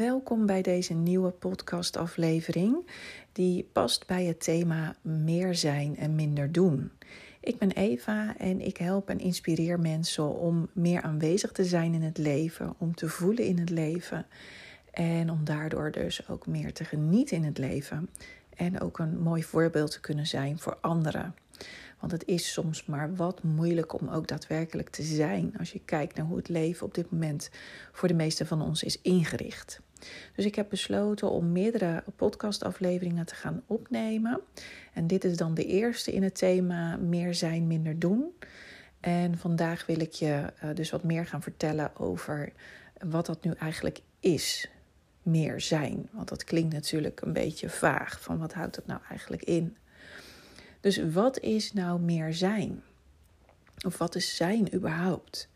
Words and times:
Welkom 0.00 0.46
bij 0.46 0.62
deze 0.62 0.94
nieuwe 0.94 1.30
podcastaflevering 1.30 2.86
die 3.32 3.68
past 3.72 4.06
bij 4.06 4.24
het 4.24 4.40
thema 4.40 4.96
meer 5.02 5.54
zijn 5.54 5.96
en 5.96 6.14
minder 6.14 6.52
doen. 6.52 6.90
Ik 7.40 7.58
ben 7.58 7.70
Eva 7.70 8.34
en 8.38 8.60
ik 8.60 8.76
help 8.76 9.08
en 9.08 9.18
inspireer 9.18 9.80
mensen 9.80 10.38
om 10.38 10.68
meer 10.72 11.02
aanwezig 11.02 11.52
te 11.52 11.64
zijn 11.64 11.94
in 11.94 12.02
het 12.02 12.18
leven, 12.18 12.74
om 12.78 12.94
te 12.94 13.08
voelen 13.08 13.44
in 13.44 13.58
het 13.58 13.70
leven 13.70 14.26
en 14.90 15.30
om 15.30 15.44
daardoor 15.44 15.90
dus 15.90 16.28
ook 16.28 16.46
meer 16.46 16.72
te 16.72 16.84
genieten 16.84 17.36
in 17.36 17.44
het 17.44 17.58
leven 17.58 18.08
en 18.56 18.80
ook 18.80 18.98
een 18.98 19.18
mooi 19.18 19.42
voorbeeld 19.42 19.90
te 19.90 20.00
kunnen 20.00 20.26
zijn 20.26 20.58
voor 20.58 20.78
anderen. 20.80 21.34
Want 21.98 22.12
het 22.12 22.26
is 22.26 22.52
soms 22.52 22.84
maar 22.84 23.14
wat 23.14 23.42
moeilijk 23.42 24.00
om 24.00 24.08
ook 24.08 24.28
daadwerkelijk 24.28 24.88
te 24.88 25.02
zijn 25.02 25.54
als 25.58 25.72
je 25.72 25.80
kijkt 25.84 26.16
naar 26.16 26.26
hoe 26.26 26.36
het 26.36 26.48
leven 26.48 26.86
op 26.86 26.94
dit 26.94 27.10
moment 27.10 27.50
voor 27.92 28.08
de 28.08 28.14
meeste 28.14 28.46
van 28.46 28.62
ons 28.62 28.82
is 28.82 29.00
ingericht. 29.00 29.80
Dus 30.34 30.44
ik 30.44 30.54
heb 30.54 30.68
besloten 30.68 31.30
om 31.30 31.52
meerdere 31.52 32.04
podcastafleveringen 32.16 33.26
te 33.26 33.34
gaan 33.34 33.62
opnemen. 33.66 34.40
En 34.92 35.06
dit 35.06 35.24
is 35.24 35.36
dan 35.36 35.54
de 35.54 35.64
eerste 35.64 36.12
in 36.12 36.22
het 36.22 36.34
thema 36.34 36.96
meer 36.96 37.34
zijn, 37.34 37.66
minder 37.66 37.98
doen. 37.98 38.32
En 39.00 39.38
vandaag 39.38 39.86
wil 39.86 40.00
ik 40.00 40.12
je 40.12 40.52
eh, 40.60 40.74
dus 40.74 40.90
wat 40.90 41.02
meer 41.02 41.26
gaan 41.26 41.42
vertellen 41.42 41.96
over 41.96 42.52
wat 42.98 43.26
dat 43.26 43.44
nu 43.44 43.52
eigenlijk 43.52 44.00
is. 44.20 44.70
Meer 45.22 45.60
zijn. 45.60 46.08
Want 46.10 46.28
dat 46.28 46.44
klinkt 46.44 46.72
natuurlijk 46.72 47.20
een 47.20 47.32
beetje 47.32 47.68
vaag. 47.68 48.20
Van 48.20 48.38
wat 48.38 48.52
houdt 48.52 48.76
het 48.76 48.86
nou 48.86 49.00
eigenlijk 49.08 49.42
in? 49.42 49.76
Dus 50.80 51.02
wat 51.12 51.38
is 51.38 51.72
nou 51.72 52.00
meer 52.00 52.34
zijn? 52.34 52.82
Of 53.86 53.98
wat 53.98 54.14
is 54.14 54.36
zijn 54.36 54.74
überhaupt? 54.74 55.48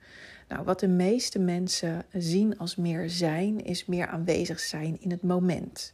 Nou, 0.49 0.65
wat 0.65 0.81
de 0.81 0.89
meeste 0.89 1.39
mensen 1.39 2.05
zien 2.13 2.59
als 2.59 2.77
meer 2.77 3.11
zijn, 3.11 3.65
is 3.65 3.87
meer 3.87 4.07
aanwezig 4.07 4.61
zijn 4.61 5.01
in 5.01 5.11
het 5.11 5.23
moment. 5.23 5.93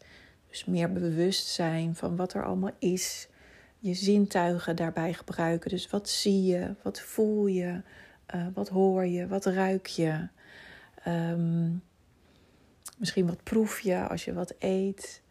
Dus 0.48 0.64
meer 0.64 0.92
bewust 0.92 1.46
zijn 1.46 1.94
van 1.94 2.16
wat 2.16 2.34
er 2.34 2.44
allemaal 2.44 2.74
is. 2.78 3.28
Je 3.78 3.94
zintuigen 3.94 4.76
daarbij 4.76 5.12
gebruiken. 5.12 5.70
Dus 5.70 5.90
wat 5.90 6.08
zie 6.08 6.44
je, 6.44 6.74
wat 6.82 7.00
voel 7.00 7.46
je, 7.46 7.82
uh, 8.34 8.46
wat 8.54 8.68
hoor 8.68 9.06
je, 9.06 9.26
wat 9.26 9.46
ruik 9.46 9.86
je. 9.86 10.28
Um, 11.06 11.82
misschien 12.96 13.26
wat 13.26 13.42
proef 13.42 13.80
je 13.80 14.08
als 14.08 14.24
je 14.24 14.32
wat 14.32 14.54
eet. 14.58 15.22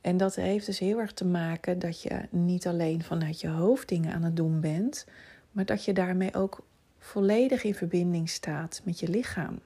En 0.00 0.16
dat 0.16 0.34
heeft 0.34 0.66
dus 0.66 0.78
heel 0.78 0.98
erg 0.98 1.12
te 1.12 1.24
maken 1.24 1.78
dat 1.78 2.02
je 2.02 2.20
niet 2.30 2.66
alleen 2.66 3.02
vanuit 3.02 3.40
je 3.40 3.48
hoofd 3.48 3.88
dingen 3.88 4.12
aan 4.12 4.22
het 4.22 4.36
doen 4.36 4.60
bent, 4.60 5.06
maar 5.52 5.64
dat 5.64 5.84
je 5.84 5.92
daarmee 5.92 6.34
ook 6.34 6.66
volledig 7.08 7.64
in 7.64 7.74
verbinding 7.74 8.28
staat 8.28 8.80
met 8.84 9.00
je 9.00 9.08
lichaam. 9.08 9.60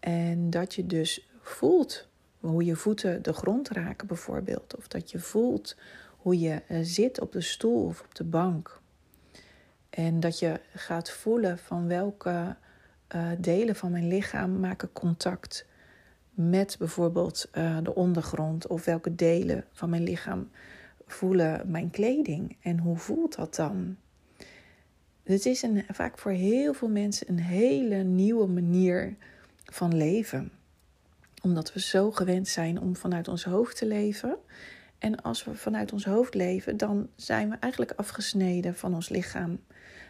En 0.00 0.50
dat 0.50 0.74
je 0.74 0.86
dus 0.86 1.28
voelt 1.40 2.08
hoe 2.40 2.64
je 2.64 2.76
voeten 2.76 3.22
de 3.22 3.32
grond 3.32 3.68
raken, 3.68 4.06
bijvoorbeeld. 4.06 4.76
Of 4.76 4.88
dat 4.88 5.10
je 5.10 5.18
voelt 5.18 5.76
hoe 6.16 6.38
je 6.38 6.62
eh, 6.68 6.78
zit 6.82 7.20
op 7.20 7.32
de 7.32 7.40
stoel 7.40 7.84
of 7.84 8.00
op 8.00 8.14
de 8.14 8.24
bank. 8.24 8.80
En 9.90 10.20
dat 10.20 10.38
je 10.38 10.60
gaat 10.74 11.10
voelen 11.10 11.58
van 11.58 11.88
welke 11.88 12.56
uh, 13.14 13.30
delen 13.38 13.76
van 13.76 13.90
mijn 13.90 14.08
lichaam 14.08 14.60
maken 14.60 14.92
contact 14.92 15.66
met 16.30 16.76
bijvoorbeeld 16.78 17.48
uh, 17.52 17.78
de 17.82 17.94
ondergrond 17.94 18.66
of 18.66 18.84
welke 18.84 19.14
delen 19.14 19.64
van 19.72 19.90
mijn 19.90 20.02
lichaam 20.02 20.50
voelen 21.06 21.70
mijn 21.70 21.90
kleding 21.90 22.56
en 22.60 22.78
hoe 22.78 22.96
voelt 22.96 23.36
dat 23.36 23.54
dan? 23.54 23.96
Het 25.22 25.46
is 25.46 25.62
een, 25.62 25.84
vaak 25.88 26.18
voor 26.18 26.30
heel 26.30 26.74
veel 26.74 26.88
mensen 26.88 27.28
een 27.28 27.38
hele 27.38 27.96
nieuwe 27.96 28.46
manier 28.46 29.16
van 29.64 29.96
leven. 29.96 30.52
Omdat 31.42 31.72
we 31.72 31.80
zo 31.80 32.10
gewend 32.10 32.48
zijn 32.48 32.80
om 32.80 32.96
vanuit 32.96 33.28
ons 33.28 33.44
hoofd 33.44 33.76
te 33.76 33.86
leven. 33.86 34.36
En 34.98 35.22
als 35.22 35.44
we 35.44 35.54
vanuit 35.54 35.92
ons 35.92 36.04
hoofd 36.04 36.34
leven, 36.34 36.76
dan 36.76 37.08
zijn 37.16 37.50
we 37.50 37.56
eigenlijk 37.60 37.92
afgesneden 37.92 38.74
van 38.74 38.94
ons 38.94 39.08
lichaam. 39.08 39.60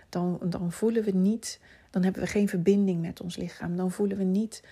Dan, 0.09 0.41
dan 0.44 0.72
voelen 0.72 1.04
we 1.04 1.10
niet, 1.10 1.60
dan 1.91 2.03
hebben 2.03 2.22
we 2.22 2.28
geen 2.28 2.48
verbinding 2.48 3.00
met 3.00 3.20
ons 3.20 3.37
lichaam. 3.37 3.76
Dan 3.76 3.91
voelen 3.91 4.16
we 4.16 4.25
niet 4.25 4.64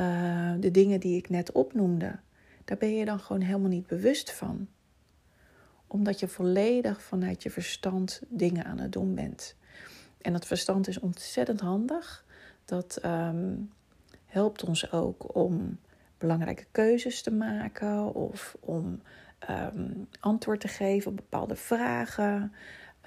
uh, 0.00 0.52
de 0.60 0.70
dingen 0.70 1.00
die 1.00 1.16
ik 1.16 1.28
net 1.28 1.52
opnoemde. 1.52 2.18
Daar 2.64 2.78
ben 2.78 2.96
je 2.96 3.04
dan 3.04 3.20
gewoon 3.20 3.42
helemaal 3.42 3.68
niet 3.68 3.86
bewust 3.86 4.32
van. 4.32 4.68
Omdat 5.86 6.20
je 6.20 6.28
volledig 6.28 7.02
vanuit 7.02 7.42
je 7.42 7.50
verstand 7.50 8.22
dingen 8.28 8.64
aan 8.64 8.78
het 8.78 8.92
doen 8.92 9.14
bent. 9.14 9.56
En 10.24 10.32
dat 10.32 10.46
verstand 10.46 10.88
is 10.88 10.98
ontzettend 10.98 11.60
handig. 11.60 12.24
Dat 12.64 12.98
um, 13.04 13.70
helpt 14.26 14.64
ons 14.64 14.92
ook 14.92 15.34
om 15.34 15.78
belangrijke 16.18 16.64
keuzes 16.70 17.22
te 17.22 17.30
maken 17.30 18.14
of 18.14 18.56
om 18.60 19.02
um, 19.50 20.08
antwoord 20.20 20.60
te 20.60 20.68
geven 20.68 21.10
op 21.10 21.16
bepaalde 21.16 21.56
vragen. 21.56 22.52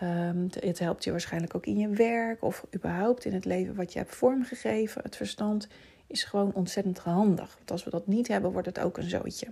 Um, 0.03 0.47
het 0.59 0.79
helpt 0.79 1.03
je 1.03 1.11
waarschijnlijk 1.11 1.55
ook 1.55 1.65
in 1.65 1.77
je 1.77 1.89
werk 1.89 2.43
of 2.43 2.65
überhaupt 2.75 3.25
in 3.25 3.33
het 3.33 3.45
leven 3.45 3.75
wat 3.75 3.93
je 3.93 3.99
hebt 3.99 4.15
vormgegeven. 4.15 5.01
Het 5.01 5.15
verstand 5.15 5.67
is 6.07 6.23
gewoon 6.23 6.53
ontzettend 6.53 6.99
handig. 6.99 7.55
Want 7.57 7.71
als 7.71 7.83
we 7.83 7.89
dat 7.89 8.07
niet 8.07 8.27
hebben, 8.27 8.51
wordt 8.51 8.67
het 8.67 8.79
ook 8.79 8.97
een 8.97 9.09
zootje. 9.09 9.47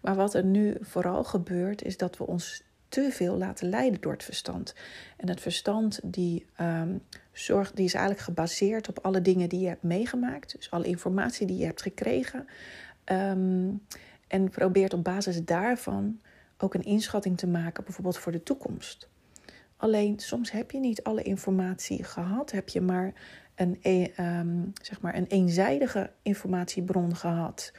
Maar 0.00 0.14
wat 0.14 0.34
er 0.34 0.44
nu 0.44 0.76
vooral 0.80 1.24
gebeurt, 1.24 1.82
is 1.82 1.96
dat 1.96 2.16
we 2.16 2.26
ons 2.26 2.62
te 2.90 3.08
veel 3.10 3.36
laten 3.36 3.68
leiden 3.68 4.00
door 4.00 4.12
het 4.12 4.24
verstand. 4.24 4.74
En 5.16 5.28
het 5.28 5.40
verstand 5.40 6.00
die, 6.04 6.46
um, 6.60 7.02
zorgt, 7.32 7.76
die 7.76 7.84
is 7.84 7.94
eigenlijk 7.94 8.24
gebaseerd 8.24 8.88
op 8.88 8.98
alle 8.98 9.22
dingen 9.22 9.48
die 9.48 9.60
je 9.60 9.68
hebt 9.68 9.82
meegemaakt. 9.82 10.56
Dus 10.56 10.70
alle 10.70 10.86
informatie 10.86 11.46
die 11.46 11.56
je 11.56 11.64
hebt 11.64 11.82
gekregen. 11.82 12.46
Um, 13.04 13.82
en 14.26 14.50
probeert 14.50 14.94
op 14.94 15.04
basis 15.04 15.44
daarvan 15.44 16.20
ook 16.58 16.74
een 16.74 16.84
inschatting 16.84 17.38
te 17.38 17.46
maken, 17.46 17.84
bijvoorbeeld 17.84 18.18
voor 18.18 18.32
de 18.32 18.42
toekomst. 18.42 19.08
Alleen 19.76 20.18
soms 20.18 20.50
heb 20.50 20.70
je 20.70 20.78
niet 20.78 21.02
alle 21.02 21.22
informatie 21.22 22.04
gehad, 22.04 22.50
heb 22.50 22.68
je 22.68 22.80
maar 22.80 23.12
een, 23.54 23.78
um, 24.18 24.72
zeg 24.82 25.00
maar 25.00 25.14
een 25.14 25.26
eenzijdige 25.26 26.10
informatiebron 26.22 27.16
gehad. 27.16 27.72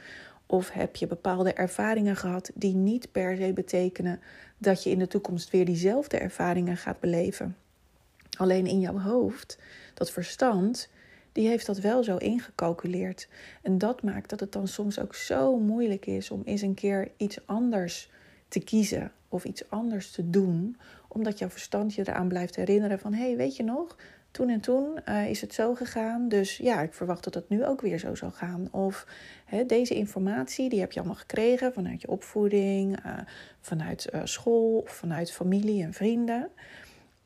Of 0.46 0.70
heb 0.70 0.96
je 0.96 1.06
bepaalde 1.06 1.52
ervaringen 1.52 2.16
gehad 2.16 2.50
die 2.54 2.74
niet 2.74 3.12
per 3.12 3.36
se 3.36 3.52
betekenen 3.52 4.20
dat 4.62 4.82
je 4.82 4.90
in 4.90 4.98
de 4.98 5.06
toekomst 5.06 5.50
weer 5.50 5.64
diezelfde 5.64 6.18
ervaringen 6.18 6.76
gaat 6.76 7.00
beleven. 7.00 7.56
Alleen 8.38 8.66
in 8.66 8.80
jouw 8.80 8.98
hoofd, 8.98 9.58
dat 9.94 10.10
verstand, 10.10 10.88
die 11.32 11.48
heeft 11.48 11.66
dat 11.66 11.78
wel 11.78 12.04
zo 12.04 12.16
ingecalculeerd. 12.16 13.28
En 13.62 13.78
dat 13.78 14.02
maakt 14.02 14.30
dat 14.30 14.40
het 14.40 14.52
dan 14.52 14.68
soms 14.68 14.98
ook 14.98 15.14
zo 15.14 15.58
moeilijk 15.58 16.06
is 16.06 16.30
om 16.30 16.42
eens 16.44 16.62
een 16.62 16.74
keer 16.74 17.10
iets 17.16 17.46
anders 17.46 18.10
te 18.48 18.60
kiezen 18.60 19.12
of 19.28 19.44
iets 19.44 19.70
anders 19.70 20.10
te 20.10 20.30
doen, 20.30 20.76
omdat 21.08 21.38
jouw 21.38 21.48
verstand 21.48 21.94
je 21.94 22.08
eraan 22.08 22.28
blijft 22.28 22.56
herinneren 22.56 22.98
van 22.98 23.14
hé, 23.14 23.26
hey, 23.26 23.36
weet 23.36 23.56
je 23.56 23.62
nog, 23.62 23.96
toen 24.32 24.48
en 24.48 24.60
toen 24.60 24.98
uh, 25.08 25.28
is 25.28 25.40
het 25.40 25.54
zo 25.54 25.74
gegaan. 25.74 26.28
Dus 26.28 26.56
ja, 26.56 26.80
ik 26.80 26.94
verwacht 26.94 27.24
dat 27.24 27.34
het 27.34 27.48
nu 27.48 27.64
ook 27.64 27.80
weer 27.80 27.98
zo 27.98 28.14
zal 28.14 28.30
gaan. 28.30 28.68
Of 28.70 29.06
hè, 29.44 29.66
deze 29.66 29.94
informatie, 29.94 30.68
die 30.68 30.80
heb 30.80 30.92
je 30.92 30.98
allemaal 30.98 31.18
gekregen 31.18 31.72
vanuit 31.72 32.00
je 32.00 32.08
opvoeding, 32.08 33.06
uh, 33.06 33.18
vanuit 33.60 34.08
uh, 34.14 34.20
school, 34.24 34.78
of 34.78 34.90
vanuit 34.90 35.32
familie 35.32 35.82
en 35.82 35.92
vrienden. 35.92 36.50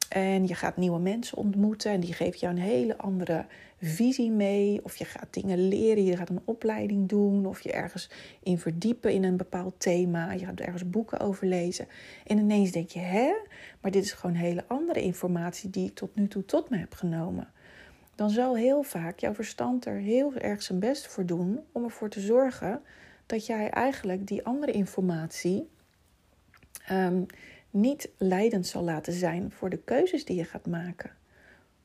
En 0.08 0.46
je 0.46 0.54
gaat 0.54 0.76
nieuwe 0.76 0.98
mensen 0.98 1.38
ontmoeten 1.38 1.90
en 1.90 2.00
die 2.00 2.12
geven 2.12 2.38
jou 2.38 2.54
een 2.54 2.62
hele 2.62 2.96
andere 2.96 3.46
visie 3.80 4.30
mee. 4.30 4.80
Of 4.82 4.96
je 4.96 5.04
gaat 5.04 5.26
dingen 5.30 5.68
leren, 5.68 6.04
je 6.04 6.16
gaat 6.16 6.28
een 6.28 6.42
opleiding 6.44 7.08
doen. 7.08 7.46
Of 7.46 7.60
je 7.60 7.72
ergens 7.72 8.10
in 8.42 8.58
verdiepen 8.58 9.12
in 9.12 9.24
een 9.24 9.36
bepaald 9.36 9.74
thema. 9.78 10.32
Je 10.32 10.44
gaat 10.44 10.60
ergens 10.60 10.90
boeken 10.90 11.20
over 11.20 11.46
lezen. 11.46 11.86
En 12.26 12.38
ineens 12.38 12.70
denk 12.70 12.90
je, 12.90 12.98
hè? 12.98 13.32
Maar 13.80 13.90
dit 13.90 14.04
is 14.04 14.12
gewoon 14.12 14.36
hele 14.36 14.64
andere 14.66 15.02
informatie 15.02 15.70
die 15.70 15.88
ik 15.88 15.94
tot 15.94 16.14
nu 16.14 16.28
toe 16.28 16.44
tot 16.44 16.70
me 16.70 16.76
heb 16.76 16.94
genomen. 16.94 17.48
Dan 18.14 18.30
zal 18.30 18.56
heel 18.56 18.82
vaak 18.82 19.18
jouw 19.18 19.34
verstand 19.34 19.86
er 19.86 19.98
heel 19.98 20.34
erg 20.34 20.62
zijn 20.62 20.78
best 20.78 21.06
voor 21.06 21.26
doen 21.26 21.60
om 21.72 21.84
ervoor 21.84 22.08
te 22.08 22.20
zorgen 22.20 22.82
dat 23.26 23.46
jij 23.46 23.70
eigenlijk 23.70 24.26
die 24.26 24.44
andere 24.44 24.72
informatie. 24.72 25.68
Um, 26.90 27.26
niet 27.76 28.08
leidend 28.18 28.66
zal 28.66 28.82
laten 28.82 29.12
zijn 29.12 29.52
voor 29.52 29.70
de 29.70 29.78
keuzes 29.84 30.24
die 30.24 30.36
je 30.36 30.44
gaat 30.44 30.66
maken. 30.66 31.10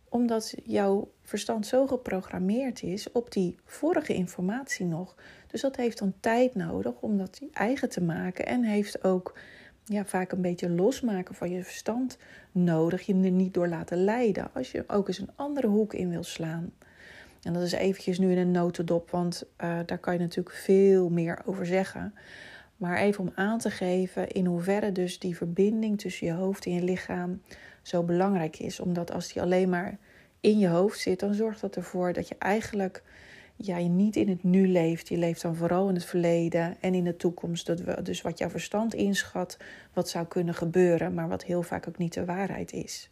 Omdat 0.09 0.53
jouw 0.63 1.11
verstand 1.21 1.65
zo 1.65 1.87
geprogrammeerd 1.87 2.83
is 2.83 3.11
op 3.11 3.31
die 3.31 3.55
vorige 3.65 4.13
informatie 4.13 4.85
nog. 4.85 5.15
Dus 5.47 5.61
dat 5.61 5.75
heeft 5.75 5.97
dan 5.97 6.13
tijd 6.19 6.55
nodig 6.55 6.93
om 6.99 7.17
dat 7.17 7.41
eigen 7.53 7.89
te 7.89 8.01
maken. 8.01 8.45
En 8.45 8.63
heeft 8.63 9.03
ook 9.03 9.37
ja, 9.85 10.05
vaak 10.05 10.31
een 10.31 10.41
beetje 10.41 10.69
losmaken 10.69 11.35
van 11.35 11.49
je 11.49 11.63
verstand 11.63 12.17
nodig. 12.51 13.05
Je 13.05 13.13
er 13.13 13.31
niet 13.31 13.53
door 13.53 13.67
laten 13.67 14.03
leiden. 14.03 14.53
Als 14.53 14.71
je 14.71 14.83
ook 14.87 15.07
eens 15.07 15.19
een 15.19 15.35
andere 15.35 15.67
hoek 15.67 15.93
in 15.93 16.09
wil 16.09 16.23
slaan. 16.23 16.71
En 17.41 17.53
dat 17.53 17.63
is 17.63 17.71
eventjes 17.71 18.19
nu 18.19 18.31
in 18.31 18.37
een 18.37 18.51
notendop, 18.51 19.09
want 19.09 19.43
uh, 19.63 19.79
daar 19.85 19.97
kan 19.97 20.13
je 20.13 20.19
natuurlijk 20.19 20.55
veel 20.55 21.09
meer 21.09 21.41
over 21.45 21.65
zeggen. 21.65 22.13
Maar 22.81 22.97
even 22.97 23.23
om 23.23 23.31
aan 23.35 23.59
te 23.59 23.69
geven 23.69 24.27
in 24.27 24.45
hoeverre 24.45 24.91
dus 24.91 25.19
die 25.19 25.37
verbinding 25.37 25.99
tussen 25.99 26.27
je 26.27 26.33
hoofd 26.33 26.65
en 26.65 26.73
je 26.73 26.83
lichaam 26.83 27.41
zo 27.81 28.03
belangrijk 28.03 28.59
is. 28.59 28.79
Omdat 28.79 29.11
als 29.11 29.33
die 29.33 29.41
alleen 29.41 29.69
maar 29.69 29.97
in 30.39 30.59
je 30.59 30.67
hoofd 30.67 30.99
zit, 30.99 31.19
dan 31.19 31.33
zorgt 31.33 31.61
dat 31.61 31.75
ervoor 31.75 32.13
dat 32.13 32.27
je 32.27 32.35
eigenlijk 32.39 33.03
jij 33.55 33.87
niet 33.87 34.15
in 34.15 34.29
het 34.29 34.43
nu 34.43 34.67
leeft. 34.67 35.07
Je 35.07 35.17
leeft 35.17 35.41
dan 35.41 35.55
vooral 35.55 35.89
in 35.89 35.95
het 35.95 36.05
verleden 36.05 36.77
en 36.79 36.93
in 36.93 37.03
de 37.03 37.15
toekomst. 37.15 37.65
Dat 37.65 37.79
we, 37.79 38.01
dus 38.01 38.21
wat 38.21 38.37
jouw 38.37 38.49
verstand 38.49 38.93
inschat, 38.93 39.57
wat 39.93 40.09
zou 40.09 40.25
kunnen 40.25 40.53
gebeuren, 40.53 41.13
maar 41.13 41.27
wat 41.27 41.43
heel 41.43 41.63
vaak 41.63 41.87
ook 41.87 41.97
niet 41.97 42.13
de 42.13 42.25
waarheid 42.25 42.71
is. 42.71 43.09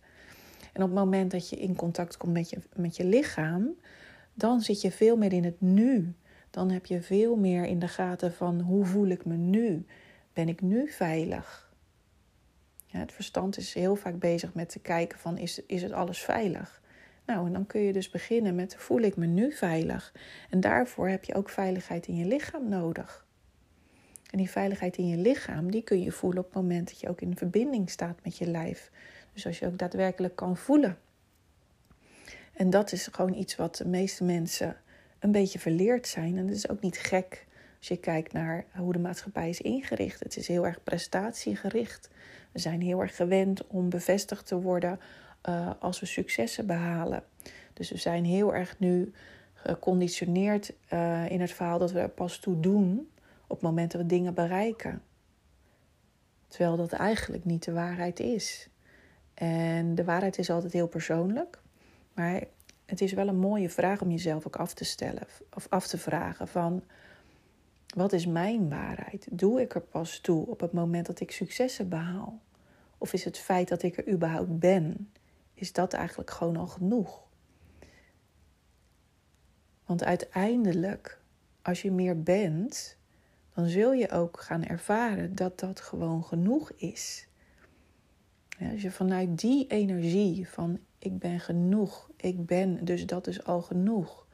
En 0.74 0.82
op 0.84 0.90
het 0.90 0.98
moment 0.98 1.32
dat 1.32 1.50
je 1.50 1.56
in 1.56 1.76
contact 1.76 2.18
komt 2.18 2.34
met 2.34 2.50
je, 2.50 2.58
met 2.76 2.96
je 2.96 3.06
lichaam, 3.06 3.70
dan 4.34 4.62
zit 4.62 4.82
je 4.82 4.92
veel 4.92 5.18
meer 5.18 5.34
in 5.34 5.44
het 5.44 5.62
nu. 5.62 6.14
Dan 6.50 6.70
heb 6.70 6.86
je 6.86 7.02
veel 7.02 7.36
meer 7.36 7.66
in 7.66 7.80
de 7.80 7.88
gaten 7.88 8.34
van 8.34 8.60
hoe 8.60 8.86
voel 8.86 9.08
ik 9.08 9.26
me 9.26 9.36
nu? 9.36 9.86
Ben 10.34 10.50
ik 10.50 10.62
nu 10.62 10.88
veilig? 10.92 11.74
Ja, 12.86 13.00
het 13.00 13.12
verstand 13.12 13.58
is 13.58 13.74
heel 13.74 13.96
vaak 13.96 14.20
bezig 14.20 14.54
met 14.54 14.70
te 14.70 14.80
kijken 14.80 15.20
van 15.20 15.38
is, 15.38 15.66
is 15.66 15.82
het 15.82 15.92
alles 15.92 16.20
veilig? 16.20 16.82
Nou, 17.26 17.46
en 17.46 17.54
dan 17.54 17.66
kun 17.66 17.82
je 17.82 17.94
dus 17.94 18.10
beginnen 18.10 18.56
met 18.56 18.76
voel 18.76 19.00
ik 19.00 19.16
me 19.16 19.26
nu 19.26 19.52
veilig? 19.52 20.14
En 20.50 20.60
daarvoor 20.60 21.08
heb 21.08 21.24
je 21.24 21.36
ook 21.36 21.50
veiligheid 21.50 22.08
in 22.08 22.16
je 22.16 22.26
lichaam 22.26 22.70
nodig. 22.70 23.28
En 24.32 24.38
die 24.38 24.50
veiligheid 24.50 24.98
in 24.98 25.08
je 25.08 25.18
lichaam, 25.18 25.72
die 25.72 25.84
kun 25.84 26.02
je 26.02 26.12
voelen 26.12 26.40
op 26.40 26.46
het 26.46 26.62
moment 26.62 26.88
dat 26.88 27.00
je 27.00 27.10
ook 27.10 27.22
in 27.22 27.38
verbinding 27.38 27.90
staat 27.90 28.20
met 28.24 28.38
je 28.38 28.48
lijf. 28.48 28.92
Dus 29.34 29.46
als 29.46 29.60
je 29.60 29.66
ook 29.66 29.78
daadwerkelijk 29.78 30.36
kan 30.36 30.58
voelen. 30.58 30.98
En 32.54 32.70
dat 32.70 32.92
is 32.92 33.08
gewoon 33.12 33.34
iets 33.34 33.56
wat 33.56 33.76
de 33.76 33.88
meeste 33.88 34.24
mensen 34.24 34.78
een 35.20 35.32
beetje 35.32 35.60
verleerd 35.60 36.08
zijn. 36.08 36.38
En 36.38 36.48
dat 36.48 36.56
is 36.56 36.70
ook 36.70 36.82
niet 36.82 36.98
gek 36.98 37.48
als 37.78 37.88
je 37.88 37.98
kijkt 37.98 38.34
naar 38.34 38.66
hoe 38.76 38.94
de 38.94 39.00
maatschappij 39.00 39.50
is 39.50 39.62
ingericht. 39.62 40.20
Het 40.20 40.38
is 40.38 40.48
heel 40.48 40.66
erg 40.66 40.84
prestatiegericht. 40.84 42.10
We 42.52 42.60
zijn 42.60 42.82
heel 42.82 43.02
erg 43.02 43.16
gewend 43.16 43.68
om 43.68 43.90
bevestigd 43.90 44.48
te 44.48 44.62
worden 44.62 45.00
uh, 45.50 45.72
als 45.80 46.00
we 46.00 46.06
successen 46.06 46.68
behalen. 46.68 47.24
Dus 47.74 47.92
we 47.92 47.98
zijn 47.98 48.26
heel 48.26 48.56
erg 48.56 48.80
nu 48.80 49.12
geconditioneerd 49.54 50.74
uh, 50.94 51.30
in 51.30 51.42
het 51.42 51.52
verhaal 51.52 51.80
dat 51.80 51.92
we 51.92 52.00
er 52.00 52.10
pas 52.10 52.38
toe 52.38 52.60
doen 52.60 53.10
op 53.48 53.56
het 53.56 53.62
moment 53.62 53.92
dat 53.92 54.02
we 54.02 54.08
dingen 54.08 54.34
bereiken. 54.34 55.02
Terwijl 56.48 56.78
dat 56.78 56.92
eigenlijk 56.92 57.46
niet 57.46 57.64
de 57.64 57.72
waarheid 57.72 58.20
is. 58.20 58.70
En 59.34 59.96
de 59.96 60.04
waarheid 60.04 60.38
is 60.38 60.50
altijd 60.50 60.74
heel 60.74 60.88
persoonlijk. 60.88 61.60
Maar 62.14 62.44
het 62.90 63.02
is 63.02 63.14
wel 63.14 63.28
een 63.28 63.40
mooie 63.40 63.70
vraag 63.70 64.02
om 64.02 64.12
jezelf 64.12 64.48
ook 64.48 64.56
af 64.56 64.74
te 64.74 64.84
stellen. 64.84 65.24
Of 65.54 65.68
af 65.70 65.88
te 65.88 65.98
vragen 65.98 66.48
van... 66.48 66.84
Wat 67.96 68.14
is 68.14 68.26
mijn 68.26 68.70
waarheid? 68.70 69.28
Doe 69.32 69.62
ik 69.62 69.76
er 69.76 69.82
pas 69.82 70.20
toe 70.20 70.48
op 70.48 70.60
het 70.60 70.72
moment 70.72 71.06
dat 71.06 71.20
ik 71.20 71.32
successen 71.32 71.90
behaal? 71.90 72.40
Of 72.98 73.14
is 73.14 73.24
het 73.24 73.38
feit 73.38 73.68
dat 73.68 73.84
ik 73.84 73.98
er 73.98 74.10
überhaupt 74.10 74.60
ben, 74.60 75.12
is 75.54 75.74
dat 75.74 75.94
eigenlijk 75.94 76.30
gewoon 76.30 76.58
al 76.58 76.68
genoeg? 76.68 77.22
Want 79.86 80.04
uiteindelijk, 80.04 81.22
als 81.62 81.82
je 81.82 81.92
meer 81.92 82.24
bent, 82.24 82.98
dan 83.54 83.68
zul 83.68 83.94
je 83.94 84.12
ook 84.12 84.40
gaan 84.40 84.64
ervaren 84.64 85.36
dat 85.36 85.60
dat 85.60 85.82
gewoon 85.82 86.24
genoeg 86.24 86.72
is. 86.76 87.28
als 88.72 88.82
je 88.82 88.92
vanuit 88.92 89.40
die 89.40 89.68
energie 89.68 90.50
van 90.50 90.80
ik 91.00 91.20
ben 91.20 91.40
genoeg, 91.40 92.09
ik 92.22 92.46
ben, 92.46 92.86
dus 92.86 93.06
dat 93.06 93.28
is 93.28 93.44
al 93.44 93.62
genoeg. 93.62 94.28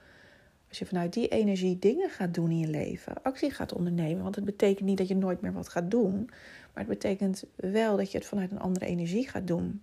Als 0.69 0.79
je 0.79 0.85
vanuit 0.85 1.13
die 1.13 1.27
energie 1.27 1.79
dingen 1.79 2.09
gaat 2.09 2.33
doen 2.33 2.51
in 2.51 2.59
je 2.59 2.67
leven, 2.67 3.23
actie 3.23 3.51
gaat 3.51 3.73
ondernemen, 3.73 4.23
want 4.23 4.35
het 4.35 4.45
betekent 4.45 4.87
niet 4.87 4.97
dat 4.97 5.07
je 5.07 5.15
nooit 5.15 5.41
meer 5.41 5.53
wat 5.53 5.69
gaat 5.69 5.91
doen, 5.91 6.25
maar 6.73 6.83
het 6.83 6.87
betekent 6.87 7.43
wel 7.55 7.97
dat 7.97 8.11
je 8.11 8.17
het 8.17 8.27
vanuit 8.27 8.51
een 8.51 8.59
andere 8.59 8.85
energie 8.85 9.29
gaat 9.29 9.47
doen. 9.47 9.81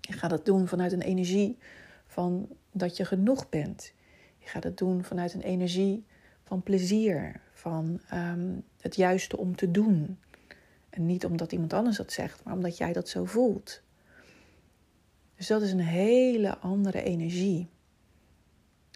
Je 0.00 0.12
gaat 0.12 0.30
het 0.30 0.44
doen 0.44 0.68
vanuit 0.68 0.92
een 0.92 1.02
energie 1.02 1.58
van 2.06 2.48
dat 2.72 2.96
je 2.96 3.04
genoeg 3.04 3.48
bent. 3.48 3.92
Je 4.38 4.48
gaat 4.48 4.64
het 4.64 4.78
doen 4.78 5.04
vanuit 5.04 5.34
een 5.34 5.42
energie 5.42 6.04
van 6.44 6.62
plezier, 6.62 7.40
van 7.52 8.00
ehm, 8.08 8.54
het 8.80 8.96
juiste 8.96 9.36
om 9.36 9.56
te 9.56 9.70
doen. 9.70 10.18
En 10.90 11.06
niet 11.06 11.24
omdat 11.24 11.52
iemand 11.52 11.72
anders 11.72 11.96
dat 11.96 12.12
zegt, 12.12 12.44
maar 12.44 12.54
omdat 12.54 12.76
jij 12.76 12.92
dat 12.92 13.08
zo 13.08 13.24
voelt. 13.24 13.82
Dus 15.36 15.46
dat 15.46 15.62
is 15.62 15.72
een 15.72 15.80
hele 15.80 16.58
andere 16.58 17.02
energie. 17.02 17.68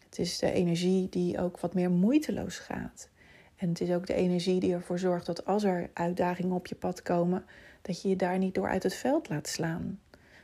Het 0.05 0.19
is 0.19 0.39
de 0.39 0.53
energie 0.53 1.09
die 1.09 1.39
ook 1.39 1.61
wat 1.61 1.75
meer 1.75 1.91
moeiteloos 1.91 2.59
gaat. 2.59 3.09
En 3.57 3.69
het 3.69 3.81
is 3.81 3.91
ook 3.91 4.07
de 4.07 4.15
energie 4.15 4.61
die 4.61 4.73
ervoor 4.73 4.99
zorgt 4.99 5.27
dat 5.27 5.45
als 5.45 5.65
er 5.65 5.91
uitdagingen 5.93 6.57
op 6.57 6.67
je 6.67 6.75
pad 6.75 7.03
komen, 7.03 7.45
dat 7.83 8.03
je 8.03 8.09
je 8.09 8.17
daar 8.17 8.39
niet 8.39 8.55
door 8.55 8.69
uit 8.69 8.83
het 8.83 8.95
veld 8.95 9.29
laat 9.29 9.49
slaan. 9.49 10.01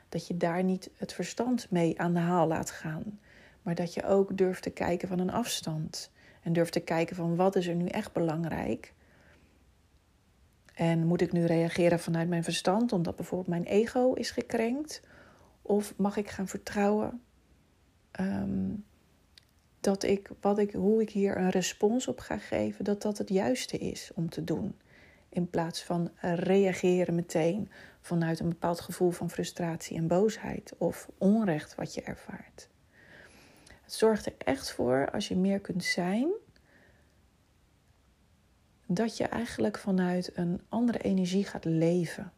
Dat 0.09 0.27
je 0.27 0.37
daar 0.37 0.65
niet 0.65 0.91
het 0.97 1.13
verstand 1.13 1.71
mee 1.71 2.01
aan 2.01 2.15
de 2.15 2.21
haal 2.21 2.47
laat 2.47 2.71
gaan. 2.71 3.19
Maar 3.63 3.75
dat 3.75 3.95
je 3.95 4.05
ook 4.05 4.37
durft 4.37 4.63
te 4.63 4.71
kijken 4.71 5.09
van 5.09 5.19
een 5.19 5.31
afstand. 5.31 6.11
En 6.43 6.53
durft 6.53 6.73
te 6.73 6.81
kijken 6.81 7.17
van 7.17 7.37
wat 7.37 7.57
is 7.57 7.67
er 7.67 7.75
nu 7.75 7.87
echt 7.87 8.13
belangrijk. 8.13 8.95
En 10.75 11.07
moet 11.07 11.21
ik 11.21 11.33
nu 11.33 11.45
reageren 11.45 12.01
vanuit 12.01 12.29
mijn 12.29 12.45
verstand 12.45 12.93
omdat 12.93 13.17
bijvoorbeeld 13.17 13.49
mijn 13.49 13.65
ego 13.65 14.13
is 14.13 14.31
gekrenkt? 14.31 15.03
Of 15.67 15.95
mag 15.97 16.17
ik 16.17 16.29
gaan 16.29 16.49
vertrouwen 16.49 17.23
ehm, 18.11 18.75
dat 19.81 20.03
ik, 20.03 20.31
wat 20.41 20.59
ik, 20.59 20.73
hoe 20.73 21.01
ik 21.01 21.11
hier 21.11 21.37
een 21.37 21.51
respons 21.51 22.09
op 22.09 22.19
ga 22.19 22.39
geven, 22.39 22.85
dat 22.85 23.03
dat 23.03 23.19
het 23.19 23.29
juiste 23.29 23.79
is 23.79 24.11
om 24.15 24.31
te 24.31 24.45
doen. 24.45 24.75
In 25.29 25.51
plaats 25.51 25.83
van 25.83 26.11
reageren 26.21 27.15
meteen 27.15 27.71
vanuit 28.01 28.41
een 28.41 28.49
bepaald 28.49 28.81
gevoel 28.81 29.11
van 29.11 29.31
frustratie 29.31 29.97
en 29.97 30.07
boosheid 30.07 30.75
of 30.79 31.09
onrecht 31.19 31.75
wat 31.75 31.95
je 31.95 32.03
ervaart. 32.03 32.69
Het 33.83 33.95
zorgt 33.95 34.27
er 34.27 34.35
echt 34.39 34.73
voor, 34.73 35.11
als 35.13 35.29
je 35.29 35.37
meer 35.37 35.61
kunt 35.61 35.85
zijn, 35.85 36.29
dat 38.87 39.17
je 39.17 39.25
eigenlijk 39.25 39.79
vanuit 39.79 40.37
een 40.37 40.61
andere 40.69 40.99
energie 40.99 41.45
gaat 41.45 41.65
leven. 41.65 42.33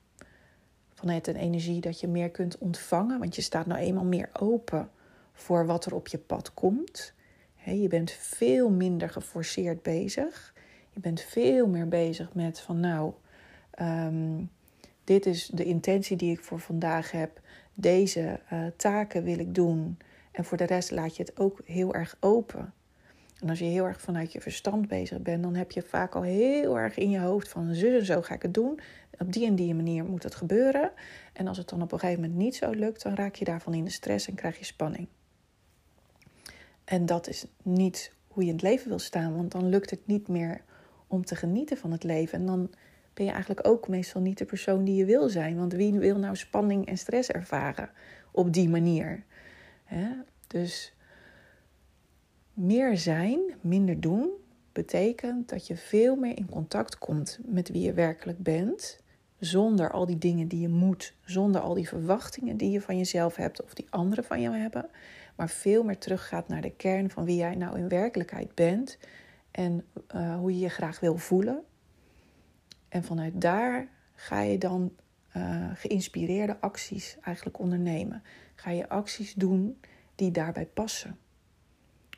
Vanuit 0.98 1.26
een 1.26 1.36
energie 1.36 1.80
dat 1.80 2.00
je 2.00 2.08
meer 2.08 2.30
kunt 2.30 2.58
ontvangen, 2.58 3.18
want 3.18 3.36
je 3.36 3.42
staat 3.42 3.66
nou 3.66 3.80
eenmaal 3.80 4.04
meer 4.04 4.28
open 4.40 4.90
voor 5.32 5.66
wat 5.66 5.86
er 5.86 5.94
op 5.94 6.08
je 6.08 6.18
pad 6.18 6.54
komt. 6.54 7.12
Je 7.64 7.88
bent 7.88 8.10
veel 8.10 8.70
minder 8.70 9.08
geforceerd 9.08 9.82
bezig. 9.82 10.54
Je 10.90 11.00
bent 11.00 11.20
veel 11.20 11.68
meer 11.68 11.88
bezig 11.88 12.34
met 12.34 12.60
van 12.60 12.80
nou, 12.80 13.12
ehm, 13.70 14.44
dit 15.04 15.26
is 15.26 15.46
de 15.46 15.64
intentie 15.64 16.16
die 16.16 16.32
ik 16.32 16.40
voor 16.40 16.60
vandaag 16.60 17.10
heb. 17.10 17.40
Deze 17.74 18.40
uh, 18.52 18.66
taken 18.76 19.22
wil 19.24 19.38
ik 19.38 19.54
doen. 19.54 19.98
En 20.32 20.44
voor 20.44 20.56
de 20.56 20.64
rest 20.64 20.90
laat 20.90 21.16
je 21.16 21.22
het 21.22 21.38
ook 21.38 21.60
heel 21.64 21.94
erg 21.94 22.16
open. 22.20 22.72
En 23.40 23.48
als 23.48 23.58
je 23.58 23.64
heel 23.64 23.84
erg 23.84 24.00
vanuit 24.00 24.32
je 24.32 24.40
verstand 24.40 24.88
bezig 24.88 25.20
bent, 25.20 25.42
dan 25.42 25.54
heb 25.54 25.72
je 25.72 25.82
vaak 25.82 26.14
al 26.14 26.22
heel 26.22 26.78
erg 26.78 26.96
in 26.96 27.10
je 27.10 27.18
hoofd 27.18 27.48
van 27.48 27.74
zo 27.74 27.86
en 27.86 28.04
zo 28.04 28.22
ga 28.22 28.34
ik 28.34 28.42
het 28.42 28.54
doen. 28.54 28.80
Op 29.18 29.32
die 29.32 29.46
en 29.46 29.54
die 29.54 29.74
manier 29.74 30.04
moet 30.04 30.22
het 30.22 30.34
gebeuren. 30.34 30.92
En 31.32 31.46
als 31.46 31.56
het 31.56 31.68
dan 31.68 31.82
op 31.82 31.92
een 31.92 31.98
gegeven 31.98 32.22
moment 32.22 32.38
niet 32.38 32.56
zo 32.56 32.70
lukt, 32.70 33.02
dan 33.02 33.14
raak 33.14 33.34
je 33.34 33.44
daarvan 33.44 33.74
in 33.74 33.84
de 33.84 33.90
stress 33.90 34.28
en 34.28 34.34
krijg 34.34 34.58
je 34.58 34.64
spanning. 34.64 35.08
En 36.84 37.06
dat 37.06 37.28
is 37.28 37.46
niet 37.62 38.12
hoe 38.28 38.42
je 38.42 38.48
in 38.48 38.54
het 38.54 38.64
leven 38.64 38.88
wil 38.88 38.98
staan, 38.98 39.36
want 39.36 39.52
dan 39.52 39.68
lukt 39.68 39.90
het 39.90 40.06
niet 40.06 40.28
meer 40.28 40.62
om 41.06 41.24
te 41.24 41.36
genieten 41.36 41.76
van 41.76 41.92
het 41.92 42.04
leven. 42.04 42.38
En 42.38 42.46
dan 42.46 42.70
ben 43.14 43.24
je 43.24 43.32
eigenlijk 43.32 43.66
ook 43.66 43.88
meestal 43.88 44.20
niet 44.20 44.38
de 44.38 44.44
persoon 44.44 44.84
die 44.84 44.94
je 44.94 45.04
wil 45.04 45.28
zijn. 45.28 45.56
Want 45.56 45.72
wie 45.72 45.92
wil 45.92 46.18
nou 46.18 46.36
spanning 46.36 46.86
en 46.86 46.98
stress 46.98 47.30
ervaren 47.30 47.90
op 48.32 48.52
die 48.52 48.68
manier? 48.68 49.24
Dus 50.46 50.94
meer 52.52 52.96
zijn, 52.96 53.40
minder 53.60 54.00
doen, 54.00 54.30
betekent 54.72 55.48
dat 55.48 55.66
je 55.66 55.76
veel 55.76 56.16
meer 56.16 56.36
in 56.36 56.48
contact 56.50 56.98
komt 56.98 57.38
met 57.44 57.68
wie 57.68 57.82
je 57.82 57.92
werkelijk 57.92 58.38
bent. 58.38 59.00
Zonder 59.38 59.90
al 59.90 60.06
die 60.06 60.18
dingen 60.18 60.48
die 60.48 60.60
je 60.60 60.68
moet, 60.68 61.14
zonder 61.24 61.60
al 61.60 61.74
die 61.74 61.88
verwachtingen 61.88 62.56
die 62.56 62.70
je 62.70 62.80
van 62.80 62.96
jezelf 62.96 63.36
hebt 63.36 63.62
of 63.62 63.74
die 63.74 63.86
anderen 63.90 64.24
van 64.24 64.40
jou 64.40 64.56
hebben 64.56 64.90
maar 65.38 65.48
veel 65.48 65.82
meer 65.82 65.98
teruggaat 65.98 66.48
naar 66.48 66.60
de 66.60 66.70
kern 66.70 67.10
van 67.10 67.24
wie 67.24 67.36
jij 67.36 67.54
nou 67.54 67.78
in 67.78 67.88
werkelijkheid 67.88 68.54
bent 68.54 68.98
en 69.50 69.84
uh, 70.14 70.36
hoe 70.36 70.52
je 70.52 70.58
je 70.58 70.68
graag 70.68 71.00
wil 71.00 71.16
voelen. 71.16 71.62
En 72.88 73.04
vanuit 73.04 73.40
daar 73.40 73.88
ga 74.14 74.40
je 74.40 74.58
dan 74.58 74.92
uh, 75.36 75.70
geïnspireerde 75.74 76.60
acties 76.60 77.16
eigenlijk 77.22 77.58
ondernemen. 77.58 78.22
Ga 78.54 78.70
je 78.70 78.88
acties 78.88 79.34
doen 79.34 79.80
die 80.14 80.30
daarbij 80.30 80.66
passen. 80.66 81.18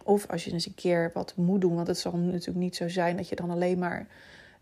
Of 0.04 0.26
als 0.26 0.44
je 0.44 0.52
eens 0.52 0.66
een 0.66 0.74
keer 0.74 1.10
wat 1.14 1.36
moet 1.36 1.60
doen, 1.60 1.74
want 1.74 1.86
het 1.86 1.98
zal 1.98 2.16
natuurlijk 2.16 2.58
niet 2.58 2.76
zo 2.76 2.88
zijn 2.88 3.16
dat 3.16 3.28
je 3.28 3.36
dan 3.36 3.50
alleen 3.50 3.78
maar 3.78 4.06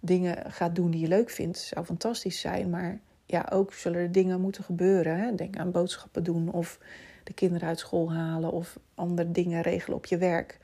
dingen 0.00 0.52
gaat 0.52 0.74
doen 0.74 0.90
die 0.90 1.00
je 1.00 1.08
leuk 1.08 1.30
vindt. 1.30 1.58
Zou 1.58 1.84
fantastisch 1.84 2.40
zijn, 2.40 2.70
maar 2.70 3.00
ja, 3.26 3.48
ook 3.52 3.72
zullen 3.72 4.00
er 4.00 4.12
dingen 4.12 4.40
moeten 4.40 4.64
gebeuren. 4.64 5.18
Hè? 5.18 5.34
Denk 5.34 5.56
aan 5.56 5.70
boodschappen 5.70 6.24
doen 6.24 6.52
of 6.52 6.78
de 7.24 7.32
kinderen 7.32 7.68
uit 7.68 7.78
school 7.78 8.12
halen 8.12 8.52
of 8.52 8.78
andere 8.94 9.30
dingen 9.30 9.62
regelen 9.62 9.96
op 9.96 10.06
je 10.06 10.18
werk. 10.18 10.58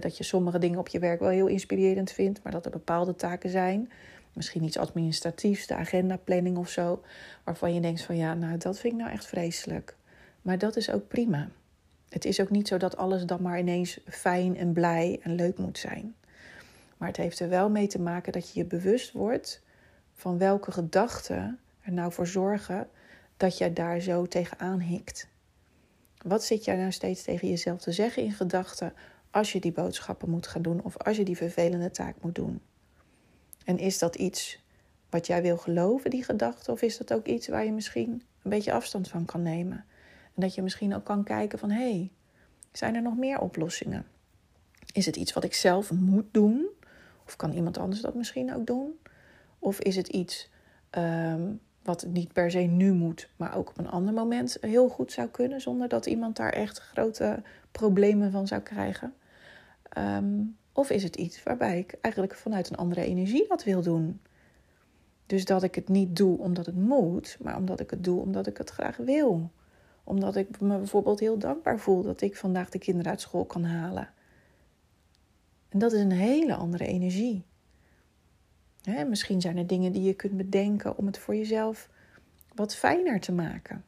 Dat 0.00 0.16
je 0.16 0.24
sommige 0.24 0.58
dingen 0.58 0.78
op 0.78 0.88
je 0.88 0.98
werk 0.98 1.20
wel 1.20 1.28
heel 1.28 1.46
inspirerend 1.46 2.12
vindt, 2.12 2.42
maar 2.42 2.52
dat 2.52 2.64
er 2.64 2.70
bepaalde 2.70 3.14
taken 3.14 3.50
zijn, 3.50 3.90
misschien 4.32 4.62
iets 4.62 4.78
administratiefs, 4.78 5.66
de 5.66 5.74
agendaplanning 5.74 6.56
of 6.56 6.68
zo, 6.68 7.02
waarvan 7.44 7.74
je 7.74 7.80
denkt 7.80 8.02
van 8.02 8.16
ja, 8.16 8.34
nou 8.34 8.56
dat 8.58 8.78
vind 8.78 8.92
ik 8.92 8.98
nou 8.98 9.12
echt 9.12 9.26
vreselijk. 9.26 9.96
Maar 10.42 10.58
dat 10.58 10.76
is 10.76 10.90
ook 10.90 11.08
prima. 11.08 11.48
Het 12.08 12.24
is 12.24 12.40
ook 12.40 12.50
niet 12.50 12.68
zo 12.68 12.76
dat 12.76 12.96
alles 12.96 13.24
dan 13.24 13.42
maar 13.42 13.58
ineens 13.58 14.00
fijn 14.06 14.56
en 14.56 14.72
blij 14.72 15.18
en 15.22 15.34
leuk 15.34 15.58
moet 15.58 15.78
zijn. 15.78 16.14
Maar 16.96 17.08
het 17.08 17.16
heeft 17.16 17.40
er 17.40 17.48
wel 17.48 17.70
mee 17.70 17.86
te 17.86 18.00
maken 18.00 18.32
dat 18.32 18.52
je 18.52 18.58
je 18.58 18.66
bewust 18.66 19.12
wordt 19.12 19.62
van 20.12 20.38
welke 20.38 20.72
gedachten 20.72 21.58
er 21.80 21.92
nou 21.92 22.12
voor 22.12 22.26
zorgen 22.26 22.88
dat 23.36 23.58
jij 23.58 23.72
daar 23.72 24.00
zo 24.00 24.26
tegenaan 24.26 24.80
hikt. 24.80 25.28
Wat 26.22 26.44
zit 26.44 26.64
jij 26.64 26.76
nou 26.76 26.92
steeds 26.92 27.22
tegen 27.22 27.48
jezelf 27.48 27.80
te 27.80 27.92
zeggen 27.92 28.22
in 28.22 28.32
gedachten 28.32 28.92
als 29.30 29.52
je 29.52 29.60
die 29.60 29.72
boodschappen 29.72 30.30
moet 30.30 30.46
gaan 30.46 30.62
doen 30.62 30.82
of 30.82 30.98
als 30.98 31.16
je 31.16 31.24
die 31.24 31.36
vervelende 31.36 31.90
taak 31.90 32.14
moet 32.20 32.34
doen? 32.34 32.60
En 33.64 33.78
is 33.78 33.98
dat 33.98 34.14
iets 34.14 34.62
wat 35.10 35.26
jij 35.26 35.42
wil 35.42 35.56
geloven, 35.56 36.10
die 36.10 36.24
gedachte, 36.24 36.70
of 36.70 36.82
is 36.82 36.96
dat 36.96 37.12
ook 37.12 37.26
iets 37.26 37.48
waar 37.48 37.64
je 37.64 37.72
misschien 37.72 38.22
een 38.42 38.50
beetje 38.50 38.72
afstand 38.72 39.08
van 39.08 39.24
kan 39.24 39.42
nemen? 39.42 39.84
En 40.34 40.42
dat 40.42 40.54
je 40.54 40.62
misschien 40.62 40.94
ook 40.94 41.04
kan 41.04 41.24
kijken 41.24 41.58
van 41.58 41.70
hé, 41.70 41.90
hey, 41.90 42.10
zijn 42.72 42.94
er 42.94 43.02
nog 43.02 43.16
meer 43.16 43.40
oplossingen? 43.40 44.06
Is 44.92 45.06
het 45.06 45.16
iets 45.16 45.32
wat 45.32 45.44
ik 45.44 45.54
zelf 45.54 45.92
moet 45.92 46.26
doen? 46.30 46.66
Of 47.26 47.36
kan 47.36 47.52
iemand 47.52 47.78
anders 47.78 48.00
dat 48.00 48.14
misschien 48.14 48.54
ook 48.54 48.66
doen? 48.66 48.98
Of 49.58 49.80
is 49.80 49.96
het 49.96 50.08
iets 50.08 50.50
ehm, 50.90 51.52
wat 51.82 52.06
niet 52.06 52.32
per 52.32 52.50
se 52.50 52.58
nu 52.58 52.92
moet, 52.92 53.28
maar 53.36 53.56
ook 53.56 53.68
op 53.68 53.78
een 53.78 53.90
ander 53.90 54.14
moment 54.14 54.58
heel 54.60 54.88
goed 54.88 55.12
zou 55.12 55.28
kunnen, 55.28 55.60
zonder 55.60 55.88
dat 55.88 56.06
iemand 56.06 56.36
daar 56.36 56.52
echt 56.52 56.78
grote 56.78 57.42
problemen 57.70 58.30
van 58.30 58.46
zou 58.46 58.60
krijgen? 58.60 59.14
Ehm, 59.88 60.42
of 60.72 60.90
is 60.90 61.02
het 61.02 61.16
iets 61.16 61.42
waarbij 61.42 61.78
ik 61.78 61.96
eigenlijk 62.00 62.34
vanuit 62.34 62.70
een 62.70 62.76
andere 62.76 63.04
energie 63.04 63.48
dat 63.48 63.64
wil 63.64 63.82
doen? 63.82 64.20
Dus 65.26 65.44
dat 65.44 65.62
ik 65.62 65.74
het 65.74 65.88
niet 65.88 66.16
doe 66.16 66.38
omdat 66.38 66.66
het 66.66 66.76
moet, 66.76 67.36
maar 67.40 67.56
omdat 67.56 67.80
ik 67.80 67.90
het 67.90 68.04
doe 68.04 68.20
omdat 68.20 68.46
ik 68.46 68.56
het 68.56 68.70
graag 68.70 68.96
wil. 68.96 69.50
Omdat 70.04 70.36
ik 70.36 70.60
me 70.60 70.76
bijvoorbeeld 70.76 71.20
heel 71.20 71.38
dankbaar 71.38 71.78
voel 71.78 72.02
dat 72.02 72.20
ik 72.20 72.36
vandaag 72.36 72.68
de 72.68 72.78
kinderen 72.78 73.10
uit 73.10 73.20
school 73.20 73.44
kan 73.44 73.64
halen. 73.64 74.08
En 75.74 75.80
dat 75.80 75.92
is 75.92 76.00
een 76.00 76.12
hele 76.12 76.54
andere 76.54 76.86
energie. 76.86 77.44
misschien 79.08 79.40
zijn 79.40 79.56
er 79.56 79.66
dingen 79.66 79.92
die 79.92 80.02
je 80.02 80.14
kunt 80.14 80.36
bedenken 80.36 80.96
om 80.96 81.06
het 81.06 81.18
voor 81.18 81.36
jezelf 81.36 81.88
wat 82.54 82.76
fijner 82.76 83.20
te 83.20 83.32
maken. 83.32 83.84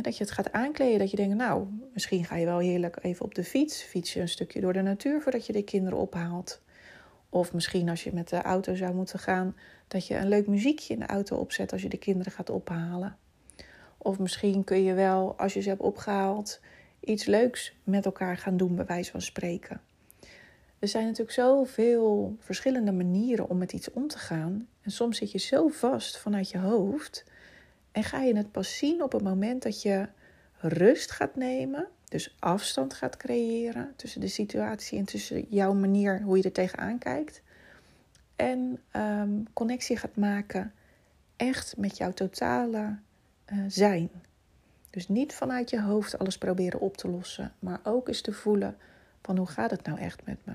dat 0.00 0.16
je 0.16 0.24
het 0.24 0.32
gaat 0.32 0.52
aankleden, 0.52 0.98
dat 0.98 1.10
je 1.10 1.16
denkt, 1.16 1.36
nou, 1.36 1.66
misschien 1.92 2.24
ga 2.24 2.36
je 2.36 2.44
wel 2.44 2.58
heerlijk 2.58 2.98
even 3.02 3.24
op 3.24 3.34
de 3.34 3.44
fiets, 3.44 3.82
fiets 3.82 4.12
je 4.12 4.20
een 4.20 4.28
stukje 4.28 4.60
door 4.60 4.72
de 4.72 4.82
natuur 4.82 5.20
voordat 5.20 5.46
je 5.46 5.52
de 5.52 5.62
kinderen 5.62 5.98
ophaalt. 5.98 6.60
Of 7.28 7.52
misschien 7.52 7.88
als 7.88 8.04
je 8.04 8.12
met 8.12 8.28
de 8.28 8.42
auto 8.42 8.74
zou 8.74 8.94
moeten 8.94 9.18
gaan, 9.18 9.56
dat 9.88 10.06
je 10.06 10.16
een 10.16 10.28
leuk 10.28 10.46
muziekje 10.46 10.94
in 10.94 11.00
de 11.00 11.06
auto 11.06 11.36
opzet 11.36 11.72
als 11.72 11.82
je 11.82 11.88
de 11.88 11.98
kinderen 11.98 12.32
gaat 12.32 12.50
ophalen. 12.50 13.16
Of 13.98 14.18
misschien 14.18 14.64
kun 14.64 14.82
je 14.82 14.94
wel, 14.94 15.38
als 15.38 15.54
je 15.54 15.60
ze 15.60 15.68
hebt 15.68 15.80
opgehaald, 15.80 16.60
iets 17.00 17.24
leuks 17.24 17.76
met 17.84 18.04
elkaar 18.04 18.36
gaan 18.36 18.56
doen, 18.56 18.74
bij 18.74 18.86
wijze 18.86 19.10
van 19.10 19.22
spreken. 19.22 19.80
Er 20.78 20.88
zijn 20.88 21.04
natuurlijk 21.04 21.32
zoveel 21.32 22.36
verschillende 22.40 22.92
manieren 22.92 23.48
om 23.48 23.58
met 23.58 23.72
iets 23.72 23.90
om 23.92 24.08
te 24.08 24.18
gaan. 24.18 24.68
En 24.82 24.90
soms 24.90 25.18
zit 25.18 25.32
je 25.32 25.38
zo 25.38 25.68
vast 25.68 26.18
vanuit 26.18 26.50
je 26.50 26.58
hoofd. 26.58 27.24
En 27.92 28.04
ga 28.04 28.22
je 28.22 28.36
het 28.36 28.52
pas 28.52 28.76
zien 28.76 29.02
op 29.02 29.12
het 29.12 29.22
moment 29.22 29.62
dat 29.62 29.82
je 29.82 30.08
rust 30.58 31.10
gaat 31.10 31.36
nemen. 31.36 31.88
Dus 32.08 32.36
afstand 32.38 32.94
gaat 32.94 33.16
creëren 33.16 33.92
tussen 33.96 34.20
de 34.20 34.28
situatie 34.28 34.98
en 34.98 35.04
tussen 35.04 35.46
jouw 35.48 35.74
manier 35.74 36.22
hoe 36.22 36.36
je 36.36 36.42
er 36.42 36.52
tegenaan 36.52 36.98
kijkt. 36.98 37.42
En 38.36 38.80
um, 38.96 39.52
connectie 39.52 39.96
gaat 39.96 40.16
maken 40.16 40.72
echt 41.36 41.76
met 41.76 41.96
jouw 41.96 42.12
totale 42.12 42.98
uh, 43.52 43.64
zijn. 43.68 44.10
Dus 44.90 45.08
niet 45.08 45.34
vanuit 45.34 45.70
je 45.70 45.80
hoofd 45.80 46.18
alles 46.18 46.38
proberen 46.38 46.80
op 46.80 46.96
te 46.96 47.08
lossen, 47.08 47.54
maar 47.58 47.80
ook 47.82 48.08
eens 48.08 48.20
te 48.20 48.32
voelen 48.32 48.76
van 49.22 49.36
hoe 49.36 49.46
gaat 49.46 49.70
het 49.70 49.86
nou 49.86 49.98
echt 49.98 50.26
met 50.26 50.38
me? 50.44 50.52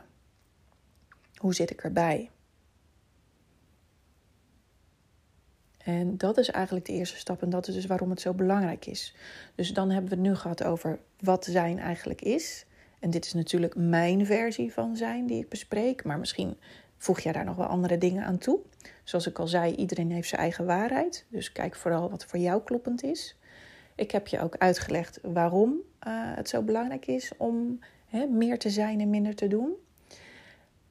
Hoe 1.41 1.53
zit 1.53 1.69
ik 1.69 1.83
erbij? 1.83 2.29
En 5.77 6.17
dat 6.17 6.37
is 6.37 6.49
eigenlijk 6.49 6.85
de 6.85 6.93
eerste 6.93 7.17
stap 7.17 7.41
en 7.41 7.49
dat 7.49 7.67
is 7.67 7.73
dus 7.73 7.85
waarom 7.85 8.09
het 8.09 8.21
zo 8.21 8.33
belangrijk 8.33 8.85
is. 8.85 9.15
Dus 9.55 9.73
dan 9.73 9.89
hebben 9.89 10.09
we 10.09 10.15
het 10.15 10.25
nu 10.25 10.35
gehad 10.35 10.63
over 10.63 10.99
wat 11.19 11.45
zijn 11.45 11.79
eigenlijk 11.79 12.21
is. 12.21 12.65
En 12.99 13.09
dit 13.09 13.25
is 13.25 13.33
natuurlijk 13.33 13.75
mijn 13.75 14.25
versie 14.25 14.73
van 14.73 14.95
zijn 14.95 15.25
die 15.25 15.41
ik 15.41 15.49
bespreek, 15.49 16.03
maar 16.03 16.19
misschien 16.19 16.57
voeg 16.97 17.19
jij 17.19 17.33
daar 17.33 17.45
nog 17.45 17.55
wel 17.55 17.65
andere 17.65 17.97
dingen 17.97 18.23
aan 18.23 18.37
toe. 18.37 18.59
Zoals 19.03 19.27
ik 19.27 19.39
al 19.39 19.47
zei, 19.47 19.75
iedereen 19.75 20.11
heeft 20.11 20.29
zijn 20.29 20.41
eigen 20.41 20.65
waarheid. 20.65 21.25
Dus 21.29 21.51
kijk 21.51 21.75
vooral 21.75 22.09
wat 22.09 22.25
voor 22.25 22.39
jou 22.39 22.63
kloppend 22.63 23.03
is. 23.03 23.37
Ik 23.95 24.11
heb 24.11 24.27
je 24.27 24.39
ook 24.39 24.57
uitgelegd 24.57 25.19
waarom 25.21 25.69
uh, 25.71 26.35
het 26.35 26.49
zo 26.49 26.61
belangrijk 26.61 27.07
is 27.07 27.31
om 27.37 27.79
hè, 28.05 28.25
meer 28.25 28.59
te 28.59 28.69
zijn 28.69 28.99
en 28.99 29.09
minder 29.09 29.35
te 29.35 29.47
doen. 29.47 29.75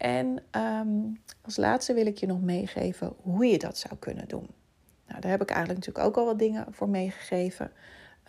En 0.00 0.42
um, 0.56 1.20
als 1.42 1.56
laatste 1.56 1.94
wil 1.94 2.06
ik 2.06 2.18
je 2.18 2.26
nog 2.26 2.40
meegeven 2.40 3.12
hoe 3.22 3.46
je 3.46 3.58
dat 3.58 3.78
zou 3.78 3.94
kunnen 3.98 4.28
doen. 4.28 4.46
Nou, 5.06 5.20
daar 5.20 5.30
heb 5.30 5.42
ik 5.42 5.50
eigenlijk 5.50 5.78
natuurlijk 5.78 6.06
ook 6.06 6.16
al 6.16 6.24
wat 6.24 6.38
dingen 6.38 6.66
voor 6.70 6.88
meegegeven. 6.88 7.72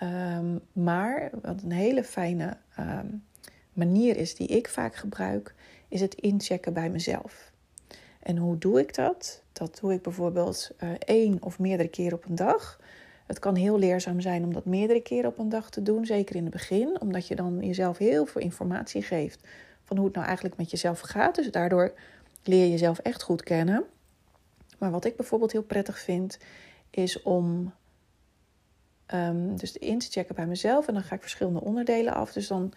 Um, 0.03 0.59
maar 0.73 1.29
wat 1.41 1.61
een 1.61 1.71
hele 1.71 2.03
fijne 2.03 2.57
um, 2.79 3.23
manier 3.73 4.17
is 4.17 4.35
die 4.35 4.47
ik 4.47 4.69
vaak 4.69 4.95
gebruik, 4.95 5.55
is 5.87 6.01
het 6.01 6.13
inchecken 6.13 6.73
bij 6.73 6.89
mezelf. 6.89 7.51
En 8.19 8.37
hoe 8.37 8.57
doe 8.57 8.79
ik 8.79 8.95
dat? 8.95 9.43
Dat 9.51 9.77
doe 9.81 9.93
ik 9.93 10.01
bijvoorbeeld 10.01 10.71
uh, 10.83 10.89
één 10.99 11.37
of 11.41 11.59
meerdere 11.59 11.89
keren 11.89 12.17
op 12.17 12.25
een 12.25 12.35
dag. 12.35 12.79
Het 13.25 13.39
kan 13.39 13.55
heel 13.55 13.79
leerzaam 13.79 14.19
zijn 14.19 14.43
om 14.43 14.53
dat 14.53 14.65
meerdere 14.65 15.01
keren 15.01 15.29
op 15.29 15.39
een 15.39 15.49
dag 15.49 15.69
te 15.69 15.81
doen, 15.81 16.05
zeker 16.05 16.35
in 16.35 16.43
het 16.43 16.53
begin, 16.53 17.01
omdat 17.01 17.27
je 17.27 17.35
dan 17.35 17.59
jezelf 17.59 17.97
heel 17.97 18.25
veel 18.25 18.41
informatie 18.41 19.01
geeft 19.01 19.47
van 19.91 19.99
hoe 19.99 20.09
het 20.09 20.15
nou 20.15 20.27
eigenlijk 20.27 20.57
met 20.57 20.71
jezelf 20.71 20.99
gaat. 20.99 21.35
Dus 21.35 21.51
daardoor 21.51 21.93
leer 22.43 22.63
je 22.63 22.69
jezelf 22.69 22.99
echt 22.99 23.23
goed 23.23 23.43
kennen. 23.43 23.83
Maar 24.77 24.91
wat 24.91 25.05
ik 25.05 25.15
bijvoorbeeld 25.15 25.51
heel 25.51 25.63
prettig 25.63 25.99
vind, 25.99 26.37
is 26.89 27.21
om 27.21 27.73
um, 29.13 29.57
dus 29.57 29.77
in 29.77 29.99
te 29.99 30.09
checken 30.09 30.35
bij 30.35 30.45
mezelf. 30.45 30.87
En 30.87 30.93
dan 30.93 31.03
ga 31.03 31.15
ik 31.15 31.21
verschillende 31.21 31.61
onderdelen 31.61 32.13
af. 32.13 32.33
Dus 32.33 32.47
dan 32.47 32.73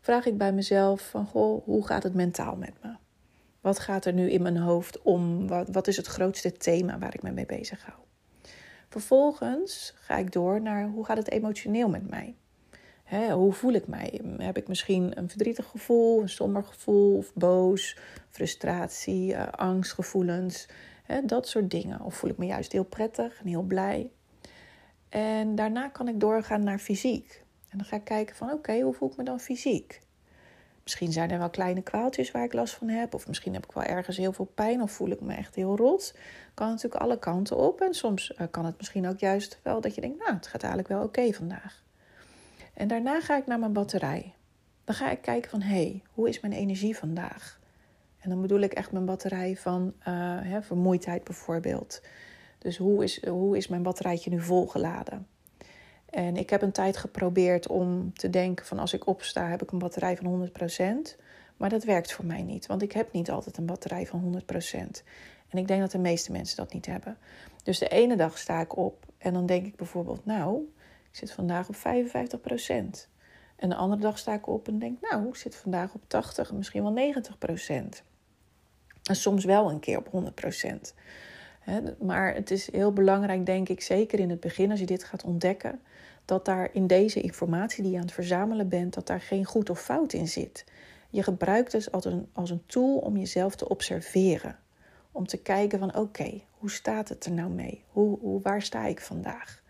vraag 0.00 0.26
ik 0.26 0.38
bij 0.38 0.52
mezelf 0.52 1.08
van, 1.08 1.26
goh, 1.26 1.64
hoe 1.64 1.86
gaat 1.86 2.02
het 2.02 2.14
mentaal 2.14 2.56
met 2.56 2.74
me? 2.82 2.94
Wat 3.60 3.78
gaat 3.78 4.04
er 4.04 4.12
nu 4.12 4.30
in 4.30 4.42
mijn 4.42 4.56
hoofd 4.56 5.02
om? 5.02 5.48
Wat, 5.48 5.68
wat 5.68 5.86
is 5.86 5.96
het 5.96 6.06
grootste 6.06 6.52
thema 6.52 6.98
waar 6.98 7.14
ik 7.14 7.22
me 7.22 7.30
mee 7.30 7.46
bezig 7.46 7.84
hou? 7.84 7.98
Vervolgens 8.88 9.94
ga 9.96 10.16
ik 10.16 10.32
door 10.32 10.60
naar 10.60 10.88
hoe 10.88 11.04
gaat 11.04 11.16
het 11.16 11.30
emotioneel 11.30 11.88
met 11.88 12.10
mij? 12.10 12.36
Hoe 13.32 13.52
voel 13.52 13.72
ik 13.72 13.86
mij? 13.86 14.20
Heb 14.38 14.56
ik 14.56 14.68
misschien 14.68 15.18
een 15.18 15.28
verdrietig 15.28 15.66
gevoel, 15.66 16.22
een 16.22 16.28
somber 16.28 16.64
gevoel, 16.64 17.16
of 17.16 17.34
boos, 17.34 17.96
frustratie, 18.28 19.32
uh, 19.32 19.48
angstgevoelens, 19.48 20.68
dat 21.24 21.48
soort 21.48 21.70
dingen. 21.70 22.00
Of 22.00 22.14
voel 22.14 22.30
ik 22.30 22.38
me 22.38 22.46
juist 22.46 22.72
heel 22.72 22.84
prettig 22.84 23.40
en 23.40 23.46
heel 23.48 23.62
blij? 23.62 24.10
En 25.08 25.54
daarna 25.54 25.88
kan 25.88 26.08
ik 26.08 26.20
doorgaan 26.20 26.62
naar 26.62 26.78
fysiek. 26.78 27.44
En 27.68 27.78
dan 27.78 27.86
ga 27.86 27.96
ik 27.96 28.04
kijken 28.04 28.36
van 28.36 28.50
oké, 28.52 28.80
hoe 28.80 28.94
voel 28.94 29.10
ik 29.10 29.16
me 29.16 29.24
dan 29.24 29.40
fysiek? 29.40 30.00
Misschien 30.82 31.12
zijn 31.12 31.30
er 31.30 31.38
wel 31.38 31.50
kleine 31.50 31.82
kwaaltjes 31.82 32.30
waar 32.30 32.44
ik 32.44 32.52
last 32.52 32.74
van 32.74 32.88
heb. 32.88 33.14
Of 33.14 33.28
misschien 33.28 33.54
heb 33.54 33.64
ik 33.64 33.72
wel 33.72 33.84
ergens 33.84 34.16
heel 34.16 34.32
veel 34.32 34.50
pijn. 34.54 34.82
Of 34.82 34.90
voel 34.92 35.10
ik 35.10 35.20
me 35.20 35.34
echt 35.34 35.54
heel 35.54 35.76
rot. 35.76 36.14
Kan 36.54 36.68
natuurlijk 36.68 37.02
alle 37.02 37.18
kanten 37.18 37.56
op. 37.56 37.80
En 37.80 37.94
soms 37.94 38.30
uh, 38.30 38.46
kan 38.50 38.64
het 38.64 38.76
misschien 38.78 39.08
ook 39.08 39.18
juist 39.18 39.60
wel 39.62 39.80
dat 39.80 39.94
je 39.94 40.00
denkt, 40.00 40.18
nou, 40.18 40.34
het 40.34 40.46
gaat 40.46 40.62
eigenlijk 40.62 40.92
wel 40.92 41.02
oké 41.02 41.32
vandaag. 41.32 41.82
En 42.74 42.88
daarna 42.88 43.20
ga 43.20 43.36
ik 43.36 43.46
naar 43.46 43.58
mijn 43.58 43.72
batterij. 43.72 44.34
Dan 44.84 44.94
ga 44.94 45.10
ik 45.10 45.22
kijken 45.22 45.50
van, 45.50 45.60
hé, 45.60 45.74
hey, 45.74 46.02
hoe 46.12 46.28
is 46.28 46.40
mijn 46.40 46.52
energie 46.52 46.96
vandaag? 46.96 47.60
En 48.18 48.30
dan 48.30 48.40
bedoel 48.40 48.60
ik 48.60 48.72
echt 48.72 48.92
mijn 48.92 49.04
batterij 49.04 49.56
van 49.56 49.92
uh, 49.98 50.04
hè, 50.40 50.62
vermoeidheid 50.62 51.24
bijvoorbeeld. 51.24 52.02
Dus 52.58 52.76
hoe 52.76 53.02
is, 53.02 53.26
hoe 53.26 53.56
is 53.56 53.68
mijn 53.68 53.82
batterijtje 53.82 54.30
nu 54.30 54.40
volgeladen? 54.40 55.26
En 56.10 56.36
ik 56.36 56.50
heb 56.50 56.62
een 56.62 56.72
tijd 56.72 56.96
geprobeerd 56.96 57.68
om 57.68 58.12
te 58.12 58.30
denken 58.30 58.66
van 58.66 58.78
als 58.78 58.92
ik 58.92 59.06
opsta 59.06 59.48
heb 59.48 59.62
ik 59.62 59.70
een 59.70 59.78
batterij 59.78 60.16
van 60.16 60.50
100%. 61.12 61.16
Maar 61.56 61.70
dat 61.70 61.84
werkt 61.84 62.12
voor 62.12 62.24
mij 62.24 62.42
niet, 62.42 62.66
want 62.66 62.82
ik 62.82 62.92
heb 62.92 63.12
niet 63.12 63.30
altijd 63.30 63.56
een 63.56 63.66
batterij 63.66 64.06
van 64.06 64.42
100%. 64.42 65.02
En 65.48 65.58
ik 65.58 65.68
denk 65.68 65.80
dat 65.80 65.90
de 65.90 65.98
meeste 65.98 66.32
mensen 66.32 66.56
dat 66.56 66.72
niet 66.72 66.86
hebben. 66.86 67.16
Dus 67.62 67.78
de 67.78 67.88
ene 67.88 68.16
dag 68.16 68.38
sta 68.38 68.60
ik 68.60 68.76
op 68.76 69.06
en 69.18 69.32
dan 69.32 69.46
denk 69.46 69.66
ik 69.66 69.76
bijvoorbeeld, 69.76 70.24
nou, 70.24 70.72
ik 71.12 71.18
zit 71.18 71.32
vandaag 71.32 71.68
op 71.68 71.76
55%. 71.76 71.80
En 73.56 73.68
de 73.68 73.74
andere 73.74 74.00
dag 74.00 74.18
sta 74.18 74.34
ik 74.34 74.46
op 74.46 74.68
en 74.68 74.78
denk, 74.78 75.00
nou, 75.00 75.28
ik 75.28 75.34
zit 75.34 75.56
vandaag 75.56 75.94
op 75.94 76.02
80, 76.06 76.52
misschien 76.52 76.82
wel 76.82 77.12
90%. 77.14 78.02
En 79.02 79.16
soms 79.16 79.44
wel 79.44 79.70
een 79.70 79.80
keer 79.80 79.98
op 79.98 80.32
100%. 80.86 80.94
Maar 81.98 82.34
het 82.34 82.50
is 82.50 82.72
heel 82.72 82.92
belangrijk, 82.92 83.46
denk 83.46 83.68
ik, 83.68 83.80
zeker 83.80 84.18
in 84.18 84.30
het 84.30 84.40
begin, 84.40 84.70
als 84.70 84.80
je 84.80 84.86
dit 84.86 85.04
gaat 85.04 85.24
ontdekken, 85.24 85.80
dat 86.24 86.44
daar 86.44 86.68
in 86.72 86.86
deze 86.86 87.20
informatie 87.20 87.82
die 87.82 87.92
je 87.92 87.98
aan 87.98 88.04
het 88.04 88.12
verzamelen 88.12 88.68
bent, 88.68 88.94
dat 88.94 89.06
daar 89.06 89.20
geen 89.20 89.44
goed 89.44 89.70
of 89.70 89.80
fout 89.80 90.12
in 90.12 90.28
zit. 90.28 90.64
Je 91.10 91.22
gebruikt 91.22 91.72
het 91.72 91.92
als 91.92 92.04
een, 92.04 92.28
als 92.32 92.50
een 92.50 92.66
tool 92.66 92.96
om 92.96 93.16
jezelf 93.16 93.56
te 93.56 93.68
observeren. 93.68 94.58
Om 95.12 95.26
te 95.26 95.42
kijken 95.42 95.78
van 95.78 95.96
oké, 95.96 96.40
hoe 96.58 96.70
staat 96.70 97.08
het 97.08 97.24
er 97.24 97.32
nou 97.32 97.50
mee? 97.50 97.84
Hoe, 97.88 98.18
hoe, 98.18 98.40
waar 98.40 98.62
sta 98.62 98.86
ik 98.86 99.00
vandaag? 99.00 99.61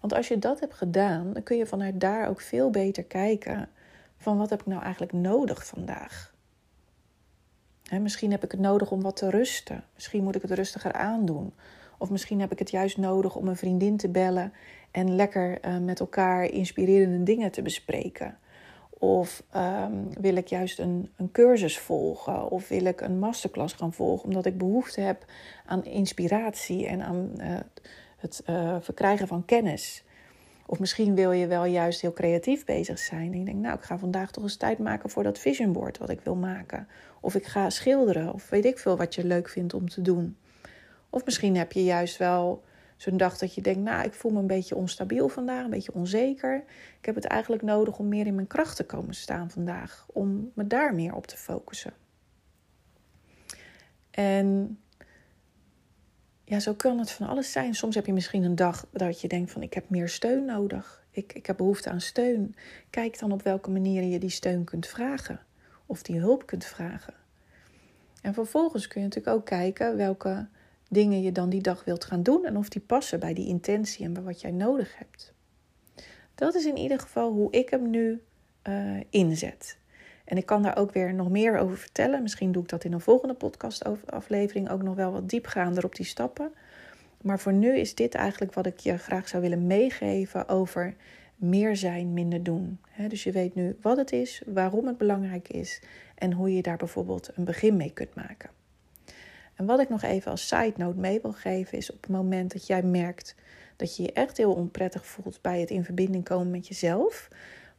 Want 0.00 0.14
als 0.14 0.28
je 0.28 0.38
dat 0.38 0.60
hebt 0.60 0.74
gedaan, 0.74 1.32
dan 1.32 1.42
kun 1.42 1.56
je 1.56 1.66
vanuit 1.66 2.00
daar 2.00 2.28
ook 2.28 2.40
veel 2.40 2.70
beter 2.70 3.04
kijken 3.04 3.68
van 4.16 4.38
wat 4.38 4.50
heb 4.50 4.60
ik 4.60 4.66
nou 4.66 4.82
eigenlijk 4.82 5.12
nodig 5.12 5.66
vandaag. 5.66 6.34
misschien 8.00 8.30
heb 8.30 8.44
ik 8.44 8.50
het 8.50 8.60
nodig 8.60 8.90
om 8.90 9.02
wat 9.02 9.16
te 9.16 9.30
rusten. 9.30 9.84
Misschien 9.94 10.24
moet 10.24 10.34
ik 10.34 10.42
het 10.42 10.50
rustiger 10.50 10.92
aandoen. 10.92 11.52
Of 11.98 12.10
misschien 12.10 12.40
heb 12.40 12.52
ik 12.52 12.58
het 12.58 12.70
juist 12.70 12.96
nodig 12.96 13.36
om 13.36 13.48
een 13.48 13.56
vriendin 13.56 13.96
te 13.96 14.08
bellen 14.08 14.52
en 14.90 15.16
lekker 15.16 15.66
uh, 15.66 15.78
met 15.78 16.00
elkaar 16.00 16.44
inspirerende 16.44 17.22
dingen 17.22 17.50
te 17.50 17.62
bespreken. 17.62 18.38
Of 18.90 19.42
um, 19.56 20.08
wil 20.20 20.36
ik 20.36 20.46
juist 20.46 20.78
een, 20.78 21.10
een 21.16 21.32
cursus 21.32 21.78
volgen? 21.78 22.50
Of 22.50 22.68
wil 22.68 22.84
ik 22.84 23.00
een 23.00 23.18
masterclass 23.18 23.74
gaan 23.74 23.92
volgen 23.92 24.24
omdat 24.24 24.46
ik 24.46 24.58
behoefte 24.58 25.00
heb 25.00 25.24
aan 25.66 25.84
inspiratie 25.84 26.86
en 26.86 27.02
aan 27.02 27.32
uh, 27.40 27.56
het 28.18 28.42
uh, 28.46 28.76
verkrijgen 28.80 29.26
van 29.26 29.44
kennis? 29.44 30.04
Of 30.66 30.78
misschien 30.78 31.14
wil 31.14 31.32
je 31.32 31.46
wel 31.46 31.64
juist 31.64 32.00
heel 32.00 32.12
creatief 32.12 32.64
bezig 32.64 32.98
zijn. 32.98 33.32
En 33.32 33.38
je 33.38 33.44
denkt, 33.44 33.60
nou, 33.60 33.76
ik 33.76 33.84
ga 33.84 33.98
vandaag 33.98 34.30
toch 34.30 34.42
eens 34.42 34.56
tijd 34.56 34.78
maken 34.78 35.10
voor 35.10 35.22
dat 35.22 35.38
vision 35.38 35.72
board 35.72 35.98
wat 35.98 36.10
ik 36.10 36.20
wil 36.20 36.34
maken. 36.34 36.88
Of 37.20 37.34
ik 37.34 37.46
ga 37.46 37.70
schilderen, 37.70 38.32
of 38.32 38.48
weet 38.48 38.64
ik 38.64 38.78
veel 38.78 38.96
wat 38.96 39.14
je 39.14 39.24
leuk 39.24 39.48
vindt 39.48 39.74
om 39.74 39.88
te 39.88 40.02
doen. 40.02 40.36
Of 41.10 41.24
misschien 41.24 41.56
heb 41.56 41.72
je 41.72 41.84
juist 41.84 42.16
wel 42.16 42.64
zo'n 42.96 43.16
dag 43.16 43.38
dat 43.38 43.54
je 43.54 43.60
denkt, 43.60 43.80
nou, 43.80 44.04
ik 44.04 44.12
voel 44.14 44.32
me 44.32 44.38
een 44.38 44.46
beetje 44.46 44.76
onstabiel 44.76 45.28
vandaag, 45.28 45.64
een 45.64 45.70
beetje 45.70 45.94
onzeker. 45.94 46.64
Ik 46.98 47.06
heb 47.06 47.14
het 47.14 47.24
eigenlijk 47.24 47.62
nodig 47.62 47.98
om 47.98 48.08
meer 48.08 48.26
in 48.26 48.34
mijn 48.34 48.46
kracht 48.46 48.76
te 48.76 48.84
komen 48.84 49.14
staan 49.14 49.50
vandaag, 49.50 50.06
om 50.12 50.50
me 50.54 50.66
daar 50.66 50.94
meer 50.94 51.14
op 51.14 51.26
te 51.26 51.36
focussen. 51.36 51.92
En 54.10 54.78
ja, 56.48 56.60
zo 56.60 56.74
kan 56.74 56.98
het 56.98 57.10
van 57.10 57.26
alles 57.26 57.52
zijn. 57.52 57.74
Soms 57.74 57.94
heb 57.94 58.06
je 58.06 58.12
misschien 58.12 58.42
een 58.42 58.56
dag 58.56 58.86
dat 58.92 59.20
je 59.20 59.28
denkt 59.28 59.50
van, 59.50 59.62
ik 59.62 59.74
heb 59.74 59.90
meer 59.90 60.08
steun 60.08 60.44
nodig. 60.44 61.04
Ik, 61.10 61.32
ik 61.32 61.46
heb 61.46 61.56
behoefte 61.56 61.90
aan 61.90 62.00
steun. 62.00 62.54
Kijk 62.90 63.18
dan 63.18 63.32
op 63.32 63.42
welke 63.42 63.70
manier 63.70 64.02
je 64.02 64.18
die 64.18 64.30
steun 64.30 64.64
kunt 64.64 64.86
vragen 64.86 65.40
of 65.86 66.02
die 66.02 66.18
hulp 66.18 66.46
kunt 66.46 66.64
vragen. 66.64 67.14
En 68.22 68.34
vervolgens 68.34 68.88
kun 68.88 69.00
je 69.00 69.06
natuurlijk 69.06 69.36
ook 69.36 69.44
kijken 69.44 69.96
welke 69.96 70.48
dingen 70.88 71.22
je 71.22 71.32
dan 71.32 71.48
die 71.48 71.62
dag 71.62 71.84
wilt 71.84 72.04
gaan 72.04 72.22
doen 72.22 72.44
en 72.44 72.56
of 72.56 72.68
die 72.68 72.82
passen 72.82 73.20
bij 73.20 73.34
die 73.34 73.48
intentie 73.48 74.04
en 74.04 74.12
bij 74.12 74.22
wat 74.22 74.40
jij 74.40 74.50
nodig 74.50 74.98
hebt. 74.98 75.32
Dat 76.34 76.54
is 76.54 76.64
in 76.64 76.76
ieder 76.76 77.00
geval 77.00 77.32
hoe 77.32 77.50
ik 77.50 77.70
hem 77.70 77.90
nu 77.90 78.22
uh, 78.68 79.00
inzet. 79.10 79.77
En 80.28 80.36
ik 80.36 80.46
kan 80.46 80.62
daar 80.62 80.76
ook 80.76 80.92
weer 80.92 81.14
nog 81.14 81.28
meer 81.28 81.58
over 81.58 81.76
vertellen. 81.76 82.22
Misschien 82.22 82.52
doe 82.52 82.62
ik 82.62 82.68
dat 82.68 82.84
in 82.84 82.92
een 82.92 83.00
volgende 83.00 83.34
podcastaflevering 83.34 84.70
ook 84.70 84.82
nog 84.82 84.94
wel 84.94 85.12
wat 85.12 85.28
diepgaander 85.28 85.84
op 85.84 85.94
die 85.94 86.06
stappen. 86.06 86.52
Maar 87.22 87.38
voor 87.38 87.52
nu 87.52 87.76
is 87.76 87.94
dit 87.94 88.14
eigenlijk 88.14 88.54
wat 88.54 88.66
ik 88.66 88.78
je 88.78 88.98
graag 88.98 89.28
zou 89.28 89.42
willen 89.42 89.66
meegeven 89.66 90.48
over 90.48 90.94
meer 91.36 91.76
zijn, 91.76 92.12
minder 92.12 92.42
doen. 92.42 92.80
dus 93.08 93.24
je 93.24 93.32
weet 93.32 93.54
nu 93.54 93.76
wat 93.82 93.96
het 93.96 94.12
is, 94.12 94.42
waarom 94.46 94.86
het 94.86 94.98
belangrijk 94.98 95.48
is 95.48 95.82
en 96.14 96.32
hoe 96.32 96.54
je 96.54 96.62
daar 96.62 96.76
bijvoorbeeld 96.76 97.30
een 97.34 97.44
begin 97.44 97.76
mee 97.76 97.92
kunt 97.92 98.14
maken. 98.14 98.50
En 99.54 99.66
wat 99.66 99.80
ik 99.80 99.88
nog 99.88 100.02
even 100.02 100.30
als 100.30 100.48
side 100.48 100.74
note 100.76 100.98
mee 100.98 101.20
wil 101.20 101.32
geven 101.32 101.78
is 101.78 101.92
op 101.92 102.00
het 102.00 102.10
moment 102.10 102.52
dat 102.52 102.66
jij 102.66 102.82
merkt 102.82 103.34
dat 103.76 103.96
je 103.96 104.02
je 104.02 104.12
echt 104.12 104.36
heel 104.36 104.52
onprettig 104.52 105.06
voelt 105.06 105.38
bij 105.42 105.60
het 105.60 105.70
in 105.70 105.84
verbinding 105.84 106.24
komen 106.24 106.50
met 106.50 106.68
jezelf. 106.68 107.28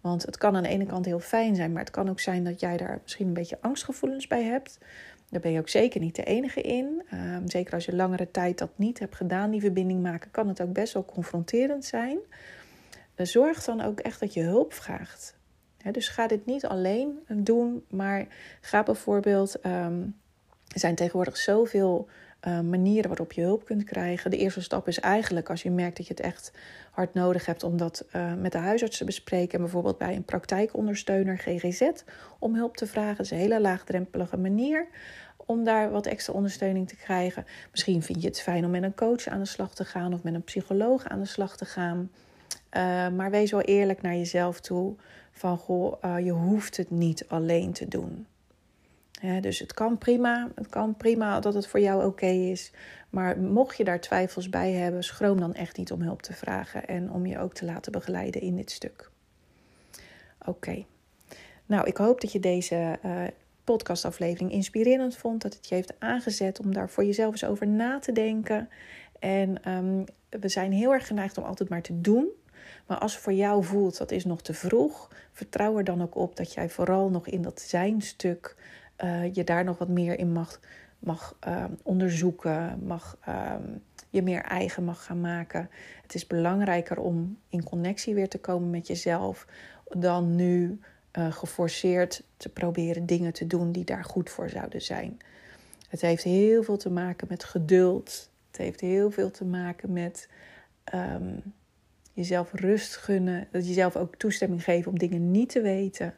Want 0.01 0.25
het 0.25 0.38
kan 0.38 0.56
aan 0.56 0.63
de 0.63 0.70
ene 0.70 0.86
kant 0.86 1.06
heel 1.06 1.20
fijn 1.20 1.56
zijn, 1.56 1.72
maar 1.72 1.82
het 1.82 1.91
kan 1.91 2.10
ook 2.10 2.20
zijn 2.20 2.44
dat 2.44 2.60
jij 2.60 2.77
daar 2.77 3.00
misschien 3.01 3.27
een 3.27 3.34
beetje 3.34 3.58
angstgevoelens 3.62 4.27
bij 4.27 4.44
hebt. 4.44 4.77
Daar 5.29 5.41
ben 5.41 5.51
je 5.51 5.60
ook 5.60 5.70
zeker 5.70 6.00
niet 6.00 6.15
de 6.15 6.24
enige 6.24 6.62
in. 6.62 7.03
Ehm, 7.10 7.48
zeker 7.48 7.74
als 7.74 7.86
je 7.86 7.96
langere 7.96 8.32
tijd 8.32 8.58
dat 8.58 8.70
niet 8.75 9.00
hebt 9.00 9.15
gedaan, 9.15 9.51
die 9.51 9.62
verbinding 9.62 10.01
maken, 10.01 10.32
kan 10.32 10.48
het 10.48 10.62
ook 10.62 10.74
best 10.74 10.94
wel 10.94 11.06
confronterend 11.06 11.86
zijn. 11.86 12.18
Uh, 13.15 13.25
zorg 13.25 13.63
dan 13.63 13.82
ook 13.82 14.00
echt 14.00 14.20
dat 14.20 14.34
je 14.34 14.41
hulp 14.41 14.74
vraagt. 14.74 15.38
dus 15.91 16.08
ga 16.08 16.27
dit 16.27 16.46
niet 16.46 16.65
alleen 16.65 17.20
doen, 17.27 17.86
maar 17.89 18.27
ga 18.62 18.84
bijvoorbeeld. 18.84 19.60
Ehm, 19.60 20.01
er 20.67 20.80
zijn 20.80 20.95
tegenwoordig 20.95 21.38
zoveel 21.38 22.08
uh, 22.47 22.60
manieren 22.60 23.08
waarop 23.08 23.32
je 23.32 23.41
hulp 23.41 23.65
kunt 23.65 23.84
krijgen. 23.84 24.32
De 24.32 24.38
eerste 24.38 24.62
stap 24.62 24.88
is 24.88 24.99
eigenlijk 24.99 25.49
als 25.49 25.63
je 25.63 25.71
merkt 25.71 25.97
dat 25.97 26.08
je 26.08 26.13
het 26.13 26.23
echt 26.23 26.52
hard 26.91 27.13
nodig 27.13 27.45
hebt 27.45 27.63
om 27.63 27.78
dat 27.78 28.06
uh, 28.15 28.34
met 28.34 28.52
de 28.52 28.58
huisarts 28.58 28.97
te 28.97 29.06
bespreken. 29.06 29.54
En 29.54 29.63
bijvoorbeeld 29.63 29.97
bij 29.97 30.15
een 30.15 30.23
praktijkondersteuner 30.23 31.38
GGZ 31.38 31.89
om 32.39 32.56
hulp 32.56 32.78
te 32.78 32.88
vragen. 32.88 33.15
Dat 33.15 33.25
is 33.25 33.32
een 33.32 33.38
hele 33.38 33.62
laagdrempelige 33.62 34.38
manier 34.38 34.88
om 35.45 35.63
daar 35.63 35.91
wat 35.91 36.06
extra 36.06 36.34
ondersteuning 36.34 36.88
te 36.88 36.95
krijgen. 36.95 37.45
Misschien 37.71 38.04
vind 38.04 38.21
je 38.21 38.28
het 38.28 38.41
fijn 38.41 38.65
om 38.65 38.71
met 38.71 38.84
een 38.84 38.95
coach 38.95 39.28
aan 39.28 39.39
de 39.39 39.45
slag 39.45 39.73
te 39.75 39.86
gaan 39.86 40.13
of 40.13 40.23
met 40.23 40.34
een 40.34 40.43
psycholoog 40.43 41.08
aan 41.08 41.19
de 41.19 41.25
slag 41.25 41.58
te 41.58 41.65
gaan. 41.65 42.12
Uh, 42.78 43.10
maar 43.10 43.32
wees 43.32 43.52
wel 43.52 43.62
eerlijk 43.62 44.02
naar 44.02 44.15
jezelf 44.15 44.60
toe. 44.60 44.95
Van 45.32 45.58
goh, 45.58 46.19
je 46.23 46.32
hoeft 46.32 46.78
het 46.78 46.89
niet 46.89 47.25
alleen 47.28 47.73
te 47.73 47.88
doen 47.88 48.28
dus 49.41 49.60
het 49.60 49.73
kan 49.73 49.97
prima. 49.97 50.51
Het 50.55 50.67
kan 50.67 50.97
prima 50.97 51.39
dat 51.39 51.53
het 51.53 51.67
voor 51.67 51.79
jou 51.79 52.05
oké 52.05 52.25
is. 52.25 52.71
Maar 53.10 53.39
mocht 53.39 53.77
je 53.77 53.84
daar 53.84 53.99
twijfels 53.99 54.49
bij 54.49 54.71
hebben, 54.71 55.03
schroom 55.03 55.39
dan 55.39 55.53
echt 55.53 55.77
niet 55.77 55.91
om 55.91 56.01
hulp 56.01 56.21
te 56.21 56.34
vragen 56.34 56.88
en 56.88 57.12
om 57.12 57.25
je 57.25 57.39
ook 57.39 57.53
te 57.53 57.65
laten 57.65 57.91
begeleiden 57.91 58.41
in 58.41 58.55
dit 58.55 58.71
stuk. 58.71 59.10
Oké. 60.45 60.86
Nou, 61.65 61.88
ik 61.88 61.97
hoop 61.97 62.21
dat 62.21 62.32
je 62.32 62.39
deze 62.39 62.99
uh, 63.05 63.23
podcastaflevering 63.63 64.51
inspirerend 64.51 65.15
vond. 65.15 65.41
Dat 65.41 65.53
het 65.53 65.69
je 65.69 65.75
heeft 65.75 65.93
aangezet 65.99 66.60
om 66.60 66.73
daar 66.73 66.89
voor 66.89 67.05
jezelf 67.05 67.32
eens 67.32 67.43
over 67.43 67.67
na 67.67 67.99
te 67.99 68.12
denken. 68.12 68.69
En 69.19 69.63
ehm, 69.63 70.03
we 70.29 70.47
zijn 70.47 70.71
heel 70.71 70.93
erg 70.93 71.08
geneigd 71.08 71.38
om 71.38 71.43
altijd 71.43 71.69
maar 71.69 71.82
te 71.82 72.01
doen. 72.01 72.27
Maar 72.88 72.97
als 72.97 73.17
voor 73.17 73.34
jou 73.34 73.63
voelt 73.63 73.97
dat 73.97 74.12
is 74.12 74.25
nog 74.25 74.41
te 74.41 74.53
vroeg, 74.53 75.12
vertrouw 75.32 75.77
er 75.77 75.84
dan 75.84 76.01
ook 76.01 76.15
op 76.15 76.36
dat 76.36 76.53
jij 76.53 76.69
vooral 76.69 77.10
nog 77.10 77.27
in 77.27 77.41
dat 77.41 77.62
zijnstuk 77.62 78.55
uh, 79.03 79.33
je 79.33 79.43
daar 79.43 79.63
nog 79.63 79.77
wat 79.77 79.88
meer 79.88 80.19
in 80.19 80.31
mag, 80.31 80.59
mag 80.99 81.35
ehm, 81.39 81.71
onderzoeken, 81.83 82.79
mag, 82.83 83.17
ehm, 83.25 83.63
je 84.09 84.21
meer 84.21 84.41
eigen 84.41 84.83
mag 84.83 85.05
gaan 85.05 85.21
maken. 85.21 85.69
Het 86.01 86.15
is 86.15 86.27
belangrijker 86.27 86.99
om 86.99 87.38
in 87.49 87.63
connectie 87.63 88.13
weer 88.13 88.29
te 88.29 88.39
komen 88.39 88.69
met 88.69 88.88
jezelf 88.88 89.47
dan 89.89 90.35
nu 90.35 90.79
uh, 91.17 91.31
geforceerd 91.31 92.23
te 92.38 92.49
proberen 92.49 93.05
dingen 93.05 93.33
te 93.33 93.47
doen 93.47 93.71
die 93.71 93.85
daar 93.85 94.03
goed 94.03 94.29
voor 94.29 94.49
zouden 94.49 94.81
zijn. 94.81 95.17
Het 95.89 96.01
heeft 96.01 96.23
heel 96.23 96.63
veel 96.63 96.77
te 96.77 96.89
maken 96.89 97.27
met 97.29 97.43
geduld. 97.43 98.29
Het 98.47 98.57
heeft 98.57 98.79
heel 98.79 99.12
veel 99.12 99.31
te 99.31 99.45
maken 99.45 99.93
met 99.93 100.29
ehm, 100.83 101.38
jezelf 102.13 102.53
rust 102.53 102.95
gunnen. 102.95 103.47
Dat 103.51 103.67
jezelf 103.67 103.95
ook 103.95 104.15
toestemming 104.15 104.63
geven 104.63 104.91
om 104.91 104.97
dingen 104.97 105.31
niet 105.31 105.49
te 105.49 105.62
weten. 105.62 106.13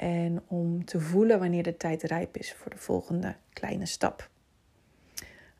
En 0.00 0.42
om 0.46 0.84
te 0.84 1.00
voelen 1.00 1.38
wanneer 1.38 1.62
de 1.62 1.76
tijd 1.76 2.02
rijp 2.02 2.36
is 2.36 2.52
voor 2.52 2.70
de 2.70 2.78
volgende 2.78 3.34
kleine 3.52 3.86
stap. 3.86 4.30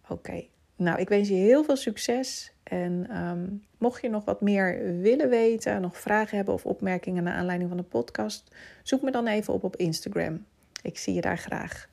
Oké, 0.09 0.45
nou 0.77 1.01
ik 1.01 1.09
wens 1.09 1.29
je 1.29 1.35
heel 1.35 1.65
veel 1.65 1.77
succes. 1.77 2.53
En 2.63 3.07
ehm, 3.11 3.47
mocht 3.79 4.03
je 4.03 4.09
nog 4.09 4.25
wat 4.25 4.41
meer 4.41 4.99
willen 5.01 5.29
weten, 5.29 5.81
nog 5.81 5.99
vragen 5.99 6.37
hebben 6.37 6.55
of 6.55 6.67
opmerkingen 6.67 7.23
naar 7.23 7.35
aanleiding 7.35 7.69
van 7.69 7.79
de 7.79 7.85
podcast, 7.85 8.55
zoek 8.83 9.03
me 9.03 9.11
dan 9.11 9.27
even 9.27 9.55
op 9.55 9.65
op 9.65 9.77
Instagram. 9.77 10.45
Ik 10.83 10.99
zie 10.99 11.15
je 11.15 11.21
daar 11.21 11.39
graag. 11.39 11.89